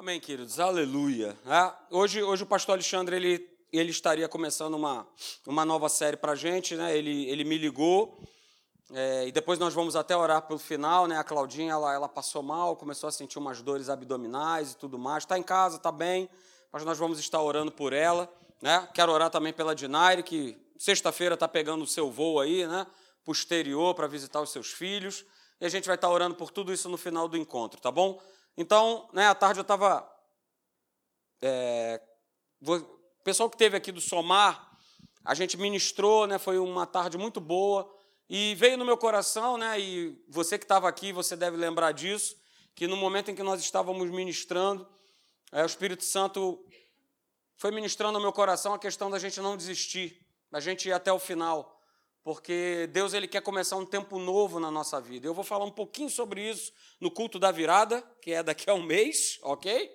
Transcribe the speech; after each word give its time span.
Amém, 0.00 0.18
queridos. 0.18 0.58
Aleluia. 0.58 1.36
É, 1.44 1.94
hoje, 1.94 2.22
hoje 2.22 2.42
o 2.42 2.46
pastor 2.46 2.72
Alexandre 2.72 3.16
ele, 3.16 3.46
ele 3.70 3.90
estaria 3.90 4.26
começando 4.30 4.72
uma, 4.72 5.06
uma 5.46 5.62
nova 5.62 5.90
série 5.90 6.16
para 6.16 6.32
a 6.32 6.34
gente. 6.34 6.74
Né? 6.74 6.96
Ele, 6.96 7.28
ele 7.28 7.44
me 7.44 7.58
ligou 7.58 8.18
é, 8.94 9.28
e 9.28 9.30
depois 9.30 9.58
nós 9.58 9.74
vamos 9.74 9.96
até 9.96 10.16
orar 10.16 10.40
pelo 10.40 10.58
final. 10.58 11.06
Né? 11.06 11.18
A 11.18 11.22
Claudinha 11.22 11.72
ela, 11.72 11.92
ela 11.92 12.08
passou 12.08 12.42
mal, 12.42 12.76
começou 12.76 13.10
a 13.10 13.12
sentir 13.12 13.38
umas 13.38 13.60
dores 13.60 13.90
abdominais 13.90 14.72
e 14.72 14.76
tudo 14.78 14.98
mais. 14.98 15.24
Está 15.24 15.38
em 15.38 15.42
casa, 15.42 15.76
está 15.76 15.92
bem, 15.92 16.30
mas 16.72 16.82
nós 16.82 16.96
vamos 16.96 17.18
estar 17.18 17.42
orando 17.42 17.70
por 17.70 17.92
ela. 17.92 18.26
Né? 18.62 18.88
Quero 18.94 19.12
orar 19.12 19.28
também 19.28 19.52
pela 19.52 19.74
Dinaire, 19.74 20.22
que 20.22 20.56
sexta-feira 20.78 21.34
está 21.34 21.46
pegando 21.46 21.84
o 21.84 21.86
seu 21.86 22.10
voo 22.10 22.40
aí, 22.40 22.66
né? 22.66 22.86
posterior, 23.22 23.94
para 23.94 24.06
visitar 24.06 24.40
os 24.40 24.50
seus 24.50 24.68
filhos. 24.68 25.26
E 25.60 25.66
a 25.66 25.68
gente 25.68 25.84
vai 25.84 25.96
estar 25.96 26.08
orando 26.08 26.36
por 26.36 26.50
tudo 26.50 26.72
isso 26.72 26.88
no 26.88 26.96
final 26.96 27.28
do 27.28 27.36
encontro, 27.36 27.78
tá 27.78 27.90
bom? 27.90 28.18
Então, 28.56 29.08
né, 29.12 29.28
à 29.28 29.34
tarde 29.34 29.60
eu 29.60 29.62
estava. 29.62 30.08
É, 31.42 32.00
o 32.60 32.78
pessoal 33.24 33.48
que 33.48 33.56
teve 33.56 33.76
aqui 33.76 33.90
do 33.90 34.00
Somar, 34.00 34.78
a 35.24 35.34
gente 35.34 35.56
ministrou, 35.56 36.26
né, 36.26 36.38
foi 36.38 36.58
uma 36.58 36.86
tarde 36.86 37.16
muito 37.16 37.40
boa. 37.40 37.90
E 38.28 38.54
veio 38.54 38.76
no 38.76 38.84
meu 38.84 38.96
coração, 38.96 39.58
né, 39.58 39.80
e 39.80 40.22
você 40.28 40.56
que 40.56 40.64
estava 40.64 40.88
aqui, 40.88 41.12
você 41.12 41.34
deve 41.34 41.56
lembrar 41.56 41.92
disso, 41.92 42.36
que 42.74 42.86
no 42.86 42.96
momento 42.96 43.30
em 43.30 43.34
que 43.34 43.42
nós 43.42 43.60
estávamos 43.60 44.08
ministrando, 44.10 44.86
é, 45.50 45.62
o 45.62 45.66
Espírito 45.66 46.04
Santo 46.04 46.64
foi 47.56 47.70
ministrando 47.72 48.12
no 48.12 48.20
meu 48.20 48.32
coração 48.32 48.72
a 48.72 48.78
questão 48.78 49.10
da 49.10 49.18
gente 49.18 49.40
não 49.40 49.56
desistir, 49.56 50.24
da 50.50 50.60
gente 50.60 50.88
ir 50.88 50.92
até 50.92 51.12
o 51.12 51.18
final 51.18 51.79
porque 52.22 52.88
Deus 52.92 53.14
ele 53.14 53.26
quer 53.26 53.40
começar 53.40 53.76
um 53.76 53.86
tempo 53.86 54.18
novo 54.18 54.60
na 54.60 54.70
nossa 54.70 55.00
vida. 55.00 55.26
Eu 55.26 55.34
vou 55.34 55.44
falar 55.44 55.64
um 55.64 55.70
pouquinho 55.70 56.10
sobre 56.10 56.48
isso 56.48 56.72
no 57.00 57.10
culto 57.10 57.38
da 57.38 57.50
virada, 57.50 58.02
que 58.20 58.32
é 58.32 58.42
daqui 58.42 58.68
a 58.68 58.74
um 58.74 58.82
mês, 58.82 59.38
ok? 59.42 59.90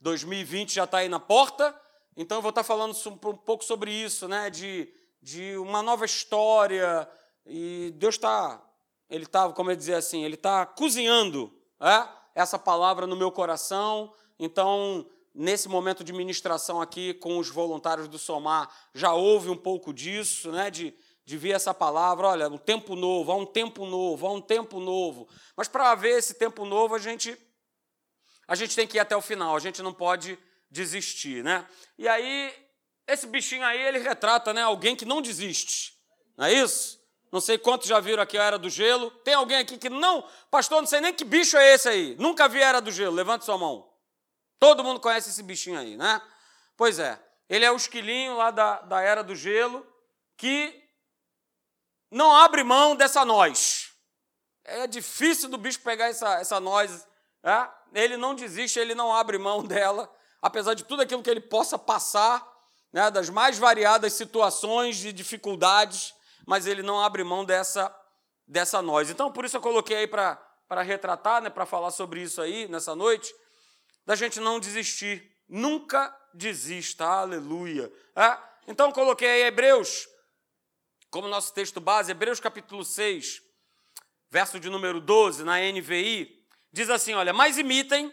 2020 0.00 0.74
já 0.74 0.84
está 0.84 0.98
aí 0.98 1.08
na 1.08 1.20
porta, 1.20 1.78
então 2.16 2.38
eu 2.38 2.42
vou 2.42 2.48
estar 2.48 2.62
tá 2.62 2.66
falando 2.66 2.96
um 3.06 3.36
pouco 3.36 3.64
sobre 3.64 3.92
isso, 3.92 4.26
né? 4.26 4.48
De, 4.48 4.92
de 5.22 5.56
uma 5.58 5.82
nova 5.82 6.04
história. 6.04 7.08
E 7.46 7.92
Deus 7.96 8.14
está, 8.14 8.62
Ele 9.08 9.24
está, 9.24 9.50
como 9.52 9.70
eu 9.70 9.76
dizer 9.76 9.94
assim, 9.94 10.24
Ele 10.24 10.34
está 10.34 10.64
cozinhando 10.64 11.52
é? 11.80 12.08
essa 12.34 12.58
palavra 12.58 13.06
no 13.06 13.16
meu 13.16 13.30
coração. 13.30 14.12
Então, 14.38 15.06
nesse 15.34 15.68
momento 15.68 16.02
de 16.02 16.12
ministração 16.12 16.80
aqui 16.80 17.14
com 17.14 17.38
os 17.38 17.50
voluntários 17.50 18.08
do 18.08 18.18
Somar, 18.18 18.70
já 18.94 19.12
houve 19.12 19.50
um 19.50 19.56
pouco 19.56 19.92
disso, 19.92 20.50
né? 20.50 20.70
De, 20.70 20.94
de 21.30 21.38
ver 21.38 21.50
essa 21.50 21.72
palavra, 21.72 22.26
olha, 22.26 22.48
um 22.48 22.58
tempo 22.58 22.96
novo, 22.96 23.30
há 23.30 23.36
um 23.36 23.46
tempo 23.46 23.86
novo, 23.86 24.26
há 24.26 24.32
um 24.32 24.40
tempo 24.40 24.80
novo. 24.80 25.28
Mas 25.56 25.68
para 25.68 25.92
haver 25.92 26.18
esse 26.18 26.34
tempo 26.34 26.64
novo, 26.64 26.96
a 26.96 26.98
gente 26.98 27.38
a 28.48 28.56
gente 28.56 28.74
tem 28.74 28.84
que 28.84 28.96
ir 28.96 29.00
até 29.00 29.16
o 29.16 29.20
final, 29.20 29.54
a 29.54 29.60
gente 29.60 29.80
não 29.80 29.94
pode 29.94 30.36
desistir, 30.68 31.44
né? 31.44 31.64
E 31.96 32.08
aí 32.08 32.52
esse 33.06 33.28
bichinho 33.28 33.64
aí, 33.64 33.80
ele 33.80 34.00
retrata, 34.00 34.52
né, 34.52 34.62
alguém 34.62 34.96
que 34.96 35.04
não 35.04 35.22
desiste. 35.22 35.94
Não 36.36 36.46
é 36.46 36.52
isso? 36.52 37.00
Não 37.30 37.40
sei 37.40 37.56
quantos 37.58 37.86
já 37.86 38.00
viram 38.00 38.24
aqui 38.24 38.36
a 38.36 38.42
Era 38.42 38.58
do 38.58 38.68
Gelo. 38.68 39.12
Tem 39.22 39.34
alguém 39.34 39.58
aqui 39.58 39.78
que 39.78 39.88
não, 39.88 40.26
pastor, 40.50 40.80
não 40.80 40.88
sei 40.88 41.00
nem 41.00 41.14
que 41.14 41.24
bicho 41.24 41.56
é 41.56 41.74
esse 41.74 41.88
aí. 41.88 42.16
Nunca 42.18 42.48
vi 42.48 42.60
a 42.60 42.66
Era 42.66 42.80
do 42.80 42.90
Gelo. 42.90 43.14
Levante 43.14 43.44
sua 43.44 43.56
mão. 43.56 43.88
Todo 44.58 44.82
mundo 44.82 44.98
conhece 44.98 45.30
esse 45.30 45.44
bichinho 45.44 45.78
aí, 45.78 45.96
né? 45.96 46.20
Pois 46.76 46.98
é. 46.98 47.22
Ele 47.48 47.64
é 47.64 47.70
o 47.70 47.76
esquilinho 47.76 48.36
lá 48.36 48.50
da, 48.50 48.80
da 48.80 49.00
Era 49.00 49.22
do 49.22 49.36
Gelo 49.36 49.86
que 50.36 50.89
não 52.10 52.34
abre 52.34 52.64
mão 52.64 52.96
dessa 52.96 53.24
noz. 53.24 53.90
É 54.64 54.86
difícil 54.86 55.48
do 55.48 55.56
bicho 55.56 55.80
pegar 55.80 56.08
essa, 56.08 56.40
essa 56.40 56.58
noz. 56.58 57.06
É? 57.42 57.68
Ele 57.94 58.16
não 58.16 58.34
desiste, 58.34 58.78
ele 58.78 58.94
não 58.94 59.14
abre 59.14 59.38
mão 59.38 59.62
dela, 59.64 60.12
apesar 60.42 60.74
de 60.74 60.84
tudo 60.84 61.02
aquilo 61.02 61.22
que 61.22 61.30
ele 61.30 61.40
possa 61.40 61.78
passar, 61.78 62.46
né, 62.92 63.10
das 63.10 63.30
mais 63.30 63.58
variadas 63.58 64.12
situações 64.12 64.96
de 64.96 65.12
dificuldades, 65.12 66.12
mas 66.46 66.66
ele 66.66 66.82
não 66.82 67.00
abre 67.00 67.22
mão 67.22 67.44
dessa, 67.44 67.94
dessa 68.46 68.82
noz. 68.82 69.10
Então, 69.10 69.30
por 69.32 69.44
isso 69.44 69.56
eu 69.56 69.60
coloquei 69.60 69.96
aí 69.96 70.06
para 70.06 70.82
retratar, 70.82 71.40
né, 71.40 71.50
para 71.50 71.64
falar 71.64 71.90
sobre 71.90 72.22
isso 72.22 72.42
aí 72.42 72.68
nessa 72.68 72.94
noite, 72.94 73.32
da 74.04 74.14
gente 74.16 74.40
não 74.40 74.58
desistir. 74.58 75.30
Nunca 75.48 76.14
desista, 76.34 77.04
aleluia. 77.04 77.92
É? 78.16 78.38
Então, 78.66 78.92
coloquei 78.92 79.28
aí 79.28 79.42
Hebreus 79.42 80.08
como 81.10 81.26
nosso 81.26 81.52
texto 81.52 81.80
base, 81.80 82.12
Hebreus 82.12 82.38
capítulo 82.38 82.84
6, 82.84 83.42
verso 84.30 84.60
de 84.60 84.70
número 84.70 85.00
12, 85.00 85.42
na 85.42 85.58
NVI, 85.58 86.46
diz 86.72 86.88
assim: 86.88 87.14
olha, 87.14 87.32
mas 87.32 87.58
imitem, 87.58 88.12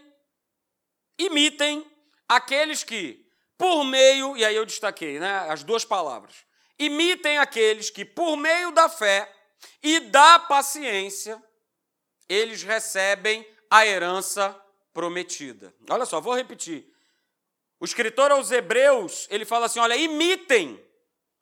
imitem 1.18 1.85
aqueles 2.28 2.84
que, 2.84 3.25
por 3.58 3.84
meio, 3.84 4.35
e 4.35 4.44
aí 4.44 4.56
eu 4.56 4.66
destaquei 4.66 5.19
né, 5.19 5.47
as 5.50 5.63
duas 5.63 5.85
palavras, 5.85 6.35
imitem 6.80 7.38
aqueles 7.38 7.90
que, 7.91 8.03
por 8.03 8.35
meio 8.35 8.72
da 8.72 8.90
fé 8.90 9.31
e 9.81 10.00
da 10.00 10.40
paciência, 10.40 11.41
eles 12.28 12.64
recebem 12.64 13.47
a 13.69 13.85
herança 13.85 14.59
prometida. 14.91 15.74
Olha 15.90 16.06
só, 16.06 16.19
vou 16.19 16.34
repetir. 16.34 16.91
O 17.79 17.85
escritor 17.85 18.31
aos 18.31 18.52
Hebreus, 18.52 19.28
ele 19.29 19.46
fala 19.46 19.68
assim: 19.68 19.79
olha, 19.79 19.96
imitem 19.96 20.84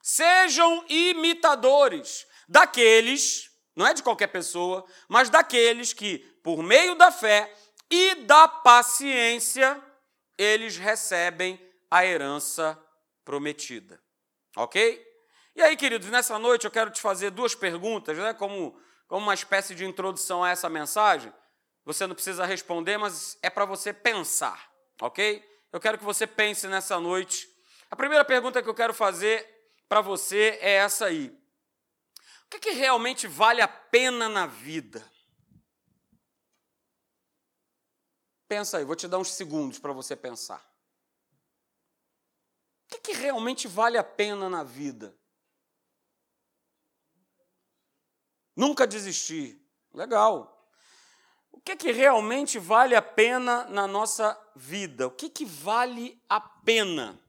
Sejam 0.08 0.86
imitadores 0.88 2.28
daqueles, 2.48 3.50
não 3.76 3.88
é 3.88 3.92
de 3.92 4.04
qualquer 4.04 4.28
pessoa, 4.28 4.86
mas 5.10 5.32
daqueles 5.32 5.94
que, 5.94 6.20
por 6.44 6.62
meio 6.62 6.94
da 6.94 7.12
fé 7.12 7.52
e 7.90 8.14
da 8.14 8.48
paciência, 8.48 9.84
eles 10.38 10.78
recebem 10.78 11.60
a 11.90 12.06
herança 12.06 12.80
prometida. 13.24 14.00
Ok? 14.56 15.04
E 15.56 15.64
aí, 15.64 15.76
queridos, 15.76 16.08
nessa 16.12 16.38
noite 16.38 16.66
eu 16.66 16.72
quero 16.72 16.92
te 16.92 17.02
fazer 17.02 17.32
duas 17.32 17.56
perguntas, 17.56 18.16
né, 18.16 18.32
como, 18.32 18.80
como 19.08 19.24
uma 19.24 19.34
espécie 19.34 19.74
de 19.74 19.86
introdução 19.86 20.44
a 20.44 20.52
essa 20.52 20.70
mensagem. 20.70 21.34
Você 21.84 22.06
não 22.06 22.14
precisa 22.14 22.46
responder, 22.46 23.00
mas 23.00 23.40
é 23.42 23.50
para 23.50 23.66
você 23.66 23.92
pensar, 23.92 24.70
ok? 25.02 25.44
Eu 25.74 25.80
quero 25.80 25.98
que 25.98 26.04
você 26.04 26.28
pense 26.28 26.68
nessa 26.68 27.00
noite. 27.00 27.48
A 27.90 27.96
primeira 27.96 28.24
pergunta 28.24 28.62
que 28.62 28.70
eu 28.70 28.76
quero 28.76 28.94
fazer 28.94 29.55
para 29.88 30.02
você 30.02 30.58
é 30.62 30.74
essa 30.76 31.06
aí. 31.06 31.28
O 32.46 32.50
que, 32.50 32.60
que 32.60 32.72
realmente 32.72 33.28
vale 33.28 33.62
a 33.62 33.68
pena 33.68 34.30
na 34.30 34.46
vida? 34.46 35.06
Pensa 38.48 38.78
aí, 38.78 38.86
vou 38.86 38.96
te 38.96 39.08
dar 39.08 39.18
uns 39.18 39.34
segundos 39.34 39.80
para 39.80 39.92
você 39.92 40.16
pensar. 40.16 40.64
O 42.86 42.88
que, 42.90 43.00
que 43.00 43.14
realmente 43.14 43.68
vale 43.68 43.98
a 43.98 44.04
pena 44.04 44.50
na 44.50 44.64
vida? 44.64 45.16
Nunca 48.56 48.86
desistir. 48.86 49.60
Legal. 49.94 50.52
O 51.52 51.60
que, 51.60 51.76
que 51.76 51.92
realmente 51.92 52.60
vale 52.60 52.96
a 52.96 53.02
pena 53.02 53.66
na 53.66 53.88
nossa 53.88 54.40
vida? 54.56 55.08
O 55.08 55.12
que, 55.12 55.30
que 55.30 55.46
vale 55.46 56.22
a 56.30 56.40
pena? 56.40 57.20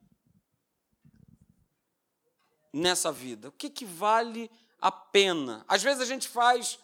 Nessa 2.76 3.10
vida? 3.10 3.48
O 3.48 3.52
que, 3.52 3.70
que 3.70 3.84
vale 3.84 4.50
a 4.80 4.92
pena? 4.92 5.64
Às 5.66 5.82
vezes 5.82 6.02
a 6.02 6.04
gente 6.04 6.28
faz 6.28 6.78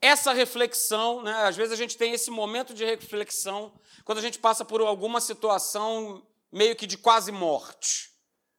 essa 0.00 0.32
reflexão, 0.32 1.22
né? 1.22 1.32
às 1.44 1.56
vezes 1.56 1.72
a 1.72 1.76
gente 1.76 1.96
tem 1.96 2.12
esse 2.12 2.30
momento 2.30 2.74
de 2.74 2.84
reflexão 2.84 3.72
quando 4.04 4.18
a 4.18 4.22
gente 4.22 4.38
passa 4.38 4.64
por 4.64 4.80
alguma 4.80 5.20
situação 5.20 6.26
meio 6.52 6.76
que 6.76 6.86
de 6.86 6.98
quase 6.98 7.30
morte. 7.30 8.12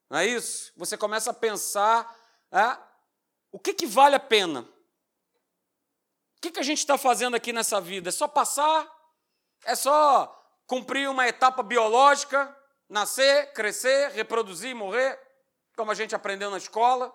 Não 0.10 0.20
é 0.20 0.26
isso? 0.26 0.72
Você 0.78 0.98
começa 0.98 1.32
a 1.32 1.34
pensar 1.34 2.16
é, 2.52 2.78
o 3.52 3.60
que, 3.60 3.74
que 3.74 3.86
vale 3.86 4.16
a 4.16 4.20
pena? 4.20 4.62
O 4.62 6.42
que, 6.42 6.52
que 6.52 6.60
a 6.60 6.64
gente 6.64 6.80
está 6.80 6.98
fazendo 6.98 7.36
aqui 7.36 7.52
nessa 7.52 7.82
vida? 7.82 8.10
É 8.10 8.12
só 8.12 8.28
passar? 8.28 8.90
É 9.66 9.76
só 9.76 10.32
cumprir 10.66 11.10
uma 11.10 11.28
etapa 11.28 11.62
biológica? 11.62 12.56
Nascer, 12.88 13.52
crescer, 13.54 14.12
reproduzir, 14.12 14.76
morrer? 14.76 15.25
Como 15.76 15.92
a 15.92 15.96
gente 15.96 16.16
aprendeu 16.16 16.50
na 16.50 16.58
escola? 16.58 17.14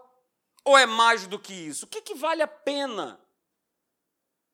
Ou 0.64 0.76
é 0.76 0.86
mais 0.86 1.26
do 1.26 1.38
que 1.38 1.52
isso? 1.52 1.86
O 1.86 1.88
que, 1.88 2.02
que 2.02 2.14
vale 2.14 2.42
a 2.42 2.48
pena? 2.48 3.20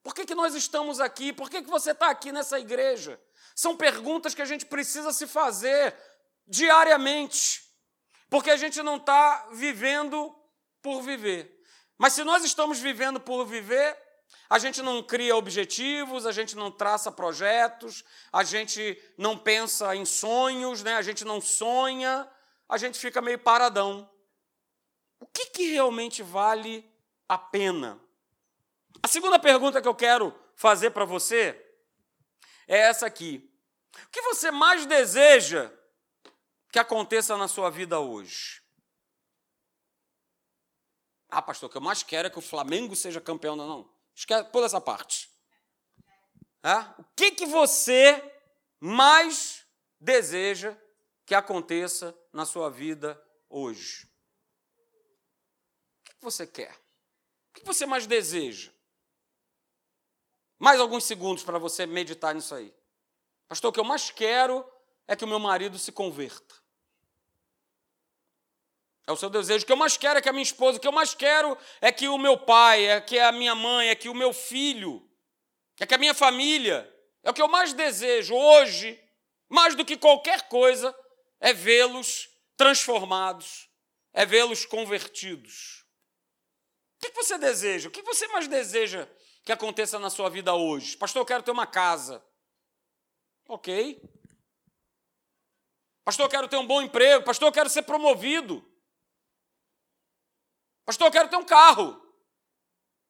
Por 0.03 0.15
que, 0.15 0.25
que 0.25 0.35
nós 0.35 0.55
estamos 0.55 1.01
aqui? 1.01 1.33
Por 1.33 1.51
que, 1.51 1.63
que 1.63 1.69
você 1.69 1.91
está 1.91 2.11
aqui 2.11 2.31
nessa 2.31 2.61
igreja? 2.61 3.21
São 3.55 3.77
perguntas 3.77 4.35
que 4.35 4.43
a 4.43 4.47
gente 4.47 4.65
precisa 4.65 5.13
se 5.13 5.27
fazer 5.27 5.97
diariamente, 6.47 7.65
porque 8.31 8.51
a 8.51 8.57
gente 8.57 8.83
não 8.83 8.97
está 8.97 9.49
vivendo 9.53 10.33
por 10.81 11.03
viver. 11.03 11.61
Mas 11.99 12.13
se 12.13 12.23
nós 12.23 12.45
estamos 12.45 12.79
vivendo 12.79 13.19
por 13.19 13.45
viver, 13.47 13.99
a 14.49 14.59
gente 14.59 14.81
não 14.81 15.03
cria 15.03 15.35
objetivos, 15.35 16.25
a 16.25 16.33
gente 16.33 16.55
não 16.55 16.71
traça 16.71 17.11
projetos, 17.11 18.05
a 18.33 18.45
gente 18.45 18.97
não 19.19 19.37
pensa 19.37 19.97
em 19.97 20.05
sonhos, 20.05 20.83
né? 20.83 20.95
a 20.95 21.03
gente 21.03 21.25
não 21.25 21.41
sonha, 21.41 22.29
a 22.69 22.77
gente 22.77 22.99
fica 22.99 23.21
meio 23.21 23.39
paradão. 23.39 24.09
O 25.21 25.27
que, 25.27 25.47
que 25.47 25.71
realmente 25.73 26.23
vale 26.23 26.89
a 27.29 27.39
pena? 27.39 28.01
A 29.03 29.09
segunda 29.09 29.39
pergunta 29.39 29.81
que 29.81 29.89
eu 29.89 29.95
quero 29.95 30.35
fazer 30.55 30.91
para 30.91 31.05
você 31.05 31.63
é 32.67 32.79
essa 32.79 33.07
aqui. 33.07 33.51
O 34.05 34.11
que 34.11 34.21
você 34.23 34.51
mais 34.51 34.87
deseja 34.87 35.73
que 36.71 36.79
aconteça 36.79 37.37
na 37.37 37.49
sua 37.49 37.71
vida 37.71 37.99
hoje? 38.01 38.63
Ah, 41.29 41.43
pastor, 41.43 41.69
o 41.69 41.71
que 41.71 41.77
eu 41.77 41.83
mais 41.83 42.03
quero 42.03 42.29
é 42.29 42.31
que 42.31 42.39
o 42.39 42.43
Flamengo 42.43 42.95
seja 42.95 43.21
campeão, 43.21 43.57
não, 43.57 43.67
não. 43.67 43.91
Esquece, 44.15 44.49
pula 44.51 44.67
essa 44.67 44.81
parte. 44.81 45.31
É? 46.63 46.77
O 46.99 47.05
que, 47.15 47.31
que 47.31 47.47
você 47.47 48.23
mais 48.81 49.65
deseja 50.01 50.77
que 51.25 51.35
aconteça 51.35 52.17
na 52.37 52.45
sua 52.45 52.69
vida 52.69 53.21
hoje? 53.49 54.07
O 56.05 56.11
que, 56.11 56.15
você 56.21 56.47
quer? 56.47 56.73
O 57.51 57.55
que 57.55 57.65
você 57.65 57.87
mais 57.87 58.07
deseja? 58.07 58.71
Mais 60.59 60.79
alguns 60.79 61.05
segundos 61.05 61.43
para 61.43 61.59
você 61.59 61.87
meditar 61.87 62.35
nisso 62.35 62.55
aí. 62.55 62.75
Pastor, 63.49 63.71
o 63.71 63.73
que 63.73 63.81
eu 63.81 63.85
mais 63.85 64.11
quero 64.11 64.71
é 65.09 65.17
que 65.17 65.25
o 65.25 65.29
meu 65.29 65.39
marido 65.39 65.79
se 65.79 65.91
converta. 65.91 66.55
É 69.07 69.13
o 69.13 69.17
seu 69.17 69.31
desejo. 69.31 69.65
O 69.65 69.67
que 69.67 69.73
eu 69.73 69.77
mais 69.77 69.97
quero 69.97 70.19
é 70.19 70.23
que 70.23 70.29
a 70.29 70.33
minha 70.33 70.43
esposa, 70.43 70.77
o 70.77 70.81
que 70.81 70.89
eu 70.89 70.93
mais 70.93 71.15
quero 71.15 71.57
é 71.81 71.91
que 71.91 72.07
o 72.07 72.19
meu 72.19 72.37
pai, 72.37 72.85
é 72.85 73.01
que 73.01 73.19
a 73.19 73.33
minha 73.33 73.55
mãe, 73.55 73.89
é 73.89 73.95
que 73.95 74.11
o 74.11 74.15
meu 74.15 74.35
filho, 74.35 75.09
é 75.81 75.87
que 75.87 75.95
a 75.95 75.99
minha 75.99 76.13
família, 76.13 76.93
é 77.23 77.31
o 77.31 77.35
que 77.35 77.41
eu 77.41 77.49
mais 77.49 77.73
desejo 77.73 78.35
hoje, 78.35 79.03
mais 79.49 79.75
do 79.75 79.87
que 79.87 79.97
qualquer 79.97 80.49
coisa, 80.49 80.95
é 81.41 81.53
vê-los 81.53 82.29
transformados, 82.57 83.69
é 84.13 84.25
vê-los 84.25 84.65
convertidos. 84.65 85.85
O 86.97 87.07
que 87.07 87.13
você 87.13 87.39
deseja? 87.39 87.89
O 87.89 87.93
que 87.93 88.03
você 88.03 88.27
mais 88.29 88.49
deseja 88.49 89.09
que 89.45 89.53
aconteça 89.53 89.99
na 89.99 90.11
sua 90.11 90.31
vida 90.31 90.55
hoje? 90.55 90.97
Pastor, 90.97 91.21
eu 91.21 91.27
quero 91.27 91.43
ter 91.43 91.51
uma 91.51 91.67
casa. 91.67 92.25
Ok. 93.49 94.01
Pastor, 96.05 96.27
eu 96.27 96.31
quero 96.31 96.49
ter 96.49 96.57
um 96.57 96.67
bom 96.67 96.81
emprego. 96.81 97.25
Pastor, 97.25 97.49
eu 97.49 97.53
quero 97.53 97.69
ser 97.69 97.83
promovido. 97.83 98.65
Pastor, 100.85 101.09
eu 101.09 101.13
quero 101.13 101.29
ter 101.29 101.37
um 101.37 101.45
carro. 101.45 102.01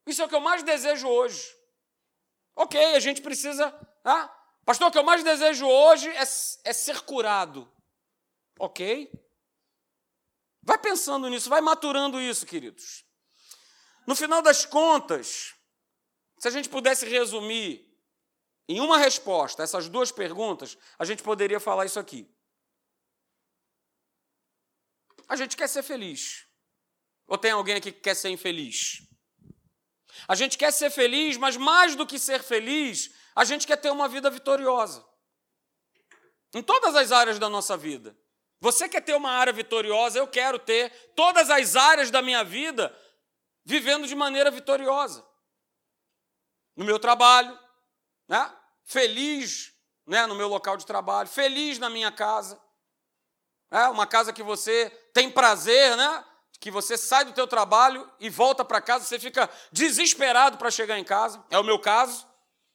Isso 0.06 0.22
é 0.22 0.24
o 0.24 0.28
que 0.28 0.34
eu 0.34 0.40
mais 0.40 0.62
desejo 0.62 1.08
hoje. 1.08 1.54
Ok, 2.54 2.82
a 2.94 3.00
gente 3.00 3.20
precisa. 3.20 3.72
Ah, 4.02 4.28
pastor, 4.64 4.88
o 4.88 4.90
que 4.90 4.96
eu 4.96 5.04
mais 5.04 5.22
desejo 5.22 5.66
hoje 5.66 6.08
é, 6.08 6.22
é 6.22 6.72
ser 6.72 7.02
curado. 7.02 7.70
Ok? 8.58 9.10
Vai 10.62 10.78
pensando 10.78 11.28
nisso, 11.28 11.48
vai 11.48 11.60
maturando 11.60 12.20
isso, 12.20 12.44
queridos. 12.44 13.04
No 14.06 14.16
final 14.16 14.42
das 14.42 14.64
contas, 14.64 15.54
se 16.38 16.48
a 16.48 16.50
gente 16.50 16.68
pudesse 16.68 17.06
resumir 17.06 17.86
em 18.68 18.80
uma 18.80 18.98
resposta 18.98 19.62
essas 19.62 19.88
duas 19.88 20.10
perguntas, 20.10 20.76
a 20.98 21.04
gente 21.04 21.22
poderia 21.22 21.60
falar 21.60 21.86
isso 21.86 22.00
aqui. 22.00 22.28
A 25.28 25.36
gente 25.36 25.56
quer 25.56 25.68
ser 25.68 25.82
feliz. 25.82 26.46
Ou 27.26 27.36
tem 27.36 27.50
alguém 27.50 27.76
aqui 27.76 27.90
que 27.90 28.00
quer 28.00 28.14
ser 28.14 28.30
infeliz? 28.30 29.02
A 30.28 30.34
gente 30.34 30.56
quer 30.56 30.72
ser 30.72 30.90
feliz, 30.90 31.36
mas 31.36 31.56
mais 31.56 31.94
do 31.94 32.06
que 32.06 32.18
ser 32.18 32.42
feliz, 32.42 33.12
a 33.34 33.44
gente 33.44 33.66
quer 33.66 33.76
ter 33.76 33.90
uma 33.90 34.08
vida 34.08 34.30
vitoriosa. 34.30 35.04
Em 36.54 36.62
todas 36.62 36.94
as 36.94 37.12
áreas 37.12 37.38
da 37.38 37.48
nossa 37.48 37.76
vida. 37.76 38.16
Você 38.60 38.88
quer 38.88 39.02
ter 39.02 39.14
uma 39.14 39.30
área 39.30 39.52
vitoriosa, 39.52 40.18
eu 40.18 40.26
quero 40.26 40.58
ter 40.58 40.90
todas 41.14 41.50
as 41.50 41.76
áreas 41.76 42.10
da 42.10 42.22
minha 42.22 42.42
vida 42.42 42.94
vivendo 43.64 44.06
de 44.06 44.14
maneira 44.14 44.50
vitoriosa. 44.50 45.26
No 46.74 46.84
meu 46.84 46.98
trabalho, 46.98 47.58
né? 48.28 48.54
feliz 48.84 49.76
né? 50.06 50.26
no 50.26 50.34
meu 50.34 50.48
local 50.48 50.76
de 50.76 50.86
trabalho, 50.86 51.28
feliz 51.28 51.78
na 51.78 51.90
minha 51.90 52.12
casa. 52.12 52.60
É 53.70 53.88
uma 53.88 54.06
casa 54.06 54.32
que 54.32 54.42
você 54.42 54.88
tem 55.12 55.30
prazer, 55.30 55.96
né? 55.96 56.24
que 56.60 56.70
você 56.70 56.96
sai 56.96 57.24
do 57.24 57.32
teu 57.32 57.46
trabalho 57.46 58.10
e 58.18 58.30
volta 58.30 58.64
para 58.64 58.80
casa, 58.80 59.04
você 59.04 59.18
fica 59.18 59.50
desesperado 59.70 60.56
para 60.56 60.70
chegar 60.70 60.98
em 60.98 61.04
casa. 61.04 61.44
É 61.50 61.58
o 61.58 61.64
meu 61.64 61.78
caso, 61.78 62.26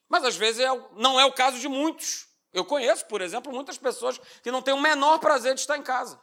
mas 0.07 0.23
às 0.23 0.35
vezes 0.35 0.61
é, 0.61 0.69
não 0.93 1.19
é 1.19 1.25
o 1.25 1.33
caso 1.33 1.57
de 1.59 1.67
muitos. 1.67 2.27
Eu 2.53 2.65
conheço, 2.65 3.05
por 3.05 3.21
exemplo, 3.21 3.51
muitas 3.51 3.77
pessoas 3.77 4.19
que 4.43 4.51
não 4.51 4.61
têm 4.61 4.73
o 4.73 4.81
menor 4.81 5.19
prazer 5.19 5.53
de 5.53 5.61
estar 5.61 5.77
em 5.77 5.83
casa. 5.83 6.21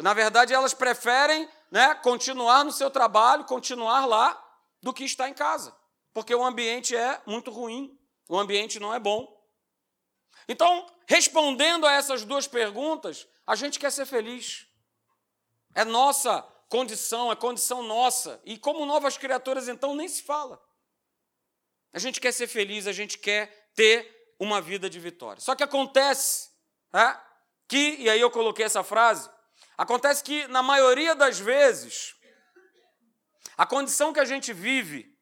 Na 0.00 0.12
verdade, 0.12 0.52
elas 0.52 0.74
preferem 0.74 1.48
né, 1.70 1.94
continuar 1.96 2.64
no 2.64 2.72
seu 2.72 2.90
trabalho, 2.90 3.44
continuar 3.44 4.06
lá, 4.06 4.40
do 4.84 4.92
que 4.92 5.02
estar 5.02 5.28
em 5.28 5.34
casa, 5.34 5.74
porque 6.12 6.34
o 6.34 6.44
ambiente 6.44 6.94
é 6.94 7.20
muito 7.26 7.50
ruim, 7.50 7.98
o 8.28 8.38
ambiente 8.38 8.78
não 8.78 8.92
é 8.92 9.00
bom. 9.00 9.34
Então, 10.46 10.86
respondendo 11.06 11.86
a 11.86 11.92
essas 11.92 12.22
duas 12.22 12.46
perguntas, 12.46 13.26
a 13.46 13.56
gente 13.56 13.78
quer 13.78 13.90
ser 13.90 14.04
feliz. 14.04 14.66
É 15.74 15.84
nossa 15.84 16.42
condição, 16.68 17.32
é 17.32 17.36
condição 17.36 17.82
nossa. 17.82 18.40
E 18.44 18.58
como 18.58 18.84
novas 18.84 19.16
criaturas, 19.16 19.68
então, 19.68 19.94
nem 19.94 20.06
se 20.06 20.22
fala. 20.22 20.62
A 21.92 21.98
gente 21.98 22.20
quer 22.20 22.32
ser 22.32 22.46
feliz, 22.46 22.86
a 22.86 22.92
gente 22.92 23.16
quer 23.16 23.70
ter 23.74 24.23
uma 24.38 24.60
vida 24.60 24.88
de 24.88 24.98
vitória. 25.00 25.40
Só 25.40 25.54
que 25.54 25.62
acontece 25.62 26.50
é, 26.92 27.18
que, 27.68 27.96
e 27.96 28.10
aí 28.10 28.20
eu 28.20 28.30
coloquei 28.30 28.64
essa 28.64 28.82
frase, 28.82 29.30
acontece 29.76 30.22
que, 30.22 30.46
na 30.48 30.62
maioria 30.62 31.14
das 31.14 31.38
vezes, 31.38 32.14
a 33.56 33.66
condição 33.66 34.12
que 34.12 34.20
a 34.20 34.24
gente 34.24 34.52
vive, 34.52 35.14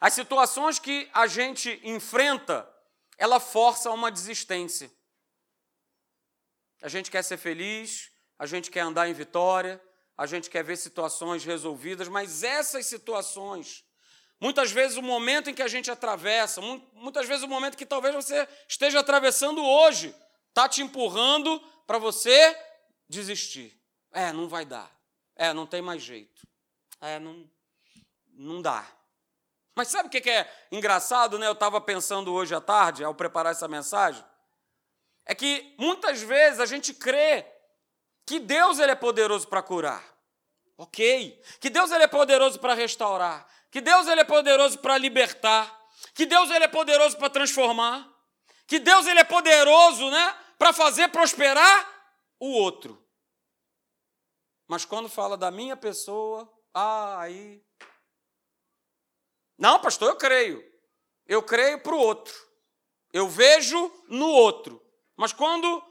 as 0.00 0.12
situações 0.12 0.78
que 0.78 1.08
a 1.12 1.26
gente 1.26 1.80
enfrenta, 1.82 2.68
ela 3.18 3.40
força 3.40 3.90
uma 3.90 4.10
desistência. 4.10 4.90
A 6.82 6.88
gente 6.88 7.10
quer 7.10 7.22
ser 7.22 7.36
feliz, 7.36 8.10
a 8.38 8.46
gente 8.46 8.70
quer 8.70 8.80
andar 8.80 9.08
em 9.08 9.12
vitória, 9.12 9.80
a 10.16 10.26
gente 10.26 10.48
quer 10.48 10.62
ver 10.62 10.76
situações 10.76 11.44
resolvidas, 11.44 12.08
mas 12.08 12.42
essas 12.42 12.86
situações, 12.86 13.84
muitas 14.40 14.72
vezes 14.72 14.96
o 14.96 15.02
momento 15.02 15.50
em 15.50 15.54
que 15.54 15.62
a 15.62 15.68
gente 15.68 15.90
atravessa, 15.90 16.60
muitas 16.94 17.26
vezes 17.28 17.44
o 17.44 17.48
momento 17.48 17.76
que 17.76 17.86
talvez 17.86 18.14
você 18.14 18.48
esteja 18.66 19.00
atravessando 19.00 19.62
hoje, 19.62 20.14
está 20.48 20.68
te 20.68 20.82
empurrando 20.82 21.60
para 21.86 21.98
você 21.98 22.56
desistir. 23.08 23.78
É, 24.12 24.32
não 24.32 24.48
vai 24.48 24.64
dar. 24.64 24.90
É, 25.36 25.52
não 25.52 25.66
tem 25.66 25.82
mais 25.82 26.02
jeito. 26.02 26.46
É, 27.00 27.18
não, 27.18 27.48
não 28.32 28.60
dá. 28.60 28.86
Mas 29.74 29.88
sabe 29.88 30.08
o 30.08 30.10
que 30.10 30.28
é 30.28 30.52
engraçado, 30.70 31.38
né? 31.38 31.46
Eu 31.46 31.52
estava 31.52 31.80
pensando 31.80 32.32
hoje 32.32 32.54
à 32.54 32.60
tarde, 32.60 33.04
ao 33.04 33.14
preparar 33.14 33.52
essa 33.52 33.68
mensagem, 33.68 34.24
é 35.24 35.34
que 35.34 35.74
muitas 35.78 36.20
vezes 36.20 36.60
a 36.60 36.66
gente 36.66 36.92
crê 36.92 37.46
que 38.26 38.38
Deus 38.38 38.78
ele 38.78 38.92
é 38.92 38.96
poderoso 38.96 39.48
para 39.48 39.62
curar. 39.62 40.04
Ok. 40.76 41.42
Que 41.60 41.70
Deus 41.70 41.90
ele 41.90 42.04
é 42.04 42.08
poderoso 42.08 42.58
para 42.58 42.74
restaurar. 42.74 43.46
Que 43.70 43.80
Deus 43.80 44.06
ele 44.08 44.20
é 44.20 44.24
poderoso 44.24 44.78
para 44.78 44.98
libertar. 44.98 45.78
Que 46.14 46.26
Deus 46.26 46.50
ele 46.50 46.64
é 46.64 46.68
poderoso 46.68 47.16
para 47.16 47.30
transformar. 47.30 48.08
Que 48.66 48.78
Deus 48.78 49.06
ele 49.06 49.20
é 49.20 49.24
poderoso, 49.24 50.10
né, 50.10 50.36
para 50.58 50.72
fazer 50.72 51.08
prosperar 51.08 51.88
o 52.38 52.52
outro. 52.52 53.04
Mas 54.68 54.84
quando 54.84 55.08
fala 55.08 55.36
da 55.36 55.50
minha 55.50 55.76
pessoa, 55.76 56.48
ah, 56.72 57.20
aí 57.20 57.60
Não, 59.58 59.80
pastor, 59.80 60.10
eu 60.10 60.16
creio. 60.16 60.64
Eu 61.26 61.42
creio 61.42 61.82
para 61.82 61.94
o 61.94 61.98
outro. 61.98 62.34
Eu 63.12 63.28
vejo 63.28 63.92
no 64.08 64.28
outro. 64.28 64.80
Mas 65.16 65.32
quando 65.32 65.82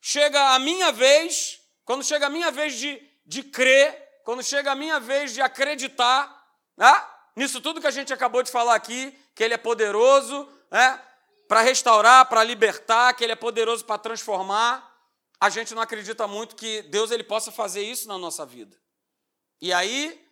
chega 0.00 0.54
a 0.54 0.58
minha 0.58 0.92
vez, 0.92 1.60
quando 1.84 2.04
chega 2.04 2.26
a 2.26 2.30
minha 2.30 2.50
vez 2.50 2.74
de, 2.78 3.00
de 3.26 3.42
crer, 3.42 4.20
quando 4.24 4.42
chega 4.42 4.72
a 4.72 4.76
minha 4.76 5.00
vez 5.00 5.34
de 5.34 5.40
acreditar, 5.40 6.24
né, 6.76 7.17
nisso 7.38 7.60
tudo 7.60 7.80
que 7.80 7.86
a 7.86 7.92
gente 7.92 8.12
acabou 8.12 8.42
de 8.42 8.50
falar 8.50 8.74
aqui, 8.74 9.16
que 9.34 9.44
Ele 9.44 9.54
é 9.54 9.58
poderoso 9.58 10.48
né, 10.70 11.00
para 11.46 11.60
restaurar, 11.60 12.26
para 12.26 12.42
libertar, 12.42 13.14
que 13.14 13.24
Ele 13.24 13.32
é 13.32 13.36
poderoso 13.36 13.84
para 13.84 13.96
transformar, 13.96 14.88
a 15.40 15.48
gente 15.48 15.74
não 15.74 15.80
acredita 15.80 16.26
muito 16.26 16.56
que 16.56 16.82
Deus 16.82 17.12
ele 17.12 17.22
possa 17.22 17.52
fazer 17.52 17.82
isso 17.82 18.08
na 18.08 18.18
nossa 18.18 18.44
vida. 18.44 18.76
E 19.60 19.72
aí, 19.72 20.28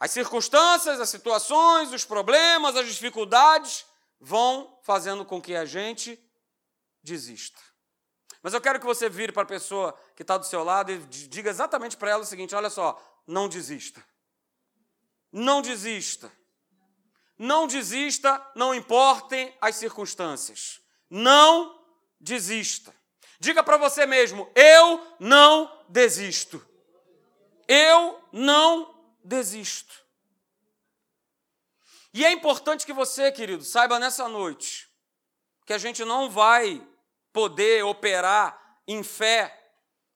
as 0.00 0.10
circunstâncias, 0.10 0.98
as 0.98 1.10
situações, 1.10 1.92
os 1.92 2.04
problemas, 2.04 2.74
as 2.74 2.86
dificuldades 2.86 3.84
vão 4.18 4.78
fazendo 4.82 5.26
com 5.26 5.42
que 5.42 5.54
a 5.54 5.66
gente 5.66 6.18
desista. 7.02 7.60
Mas 8.42 8.54
eu 8.54 8.60
quero 8.60 8.80
que 8.80 8.86
você 8.86 9.10
vire 9.10 9.32
para 9.32 9.42
a 9.42 9.46
pessoa 9.46 9.94
que 10.16 10.22
está 10.22 10.38
do 10.38 10.46
seu 10.46 10.64
lado 10.64 10.90
e 10.90 10.98
diga 11.06 11.50
exatamente 11.50 11.96
para 11.96 12.10
ela 12.10 12.22
o 12.22 12.26
seguinte: 12.26 12.54
olha 12.54 12.70
só, 12.70 12.98
não 13.26 13.46
desista. 13.46 14.02
Não 15.32 15.60
desista. 15.62 16.32
Não 17.38 17.66
desista, 17.66 18.44
não 18.54 18.74
importem 18.74 19.56
as 19.60 19.76
circunstâncias. 19.76 20.80
Não 21.08 21.84
desista. 22.20 22.94
Diga 23.38 23.62
para 23.62 23.76
você 23.76 24.06
mesmo: 24.06 24.50
eu 24.54 25.16
não 25.20 25.84
desisto. 25.88 26.64
Eu 27.68 28.20
não 28.32 28.94
desisto. 29.22 29.94
E 32.12 32.24
é 32.24 32.32
importante 32.32 32.84
que 32.84 32.92
você, 32.92 33.30
querido, 33.30 33.62
saiba 33.62 33.98
nessa 33.98 34.28
noite 34.28 34.88
que 35.64 35.72
a 35.72 35.78
gente 35.78 36.04
não 36.04 36.30
vai 36.30 36.84
poder 37.32 37.84
operar 37.84 38.80
em 38.86 39.02
fé 39.02 39.54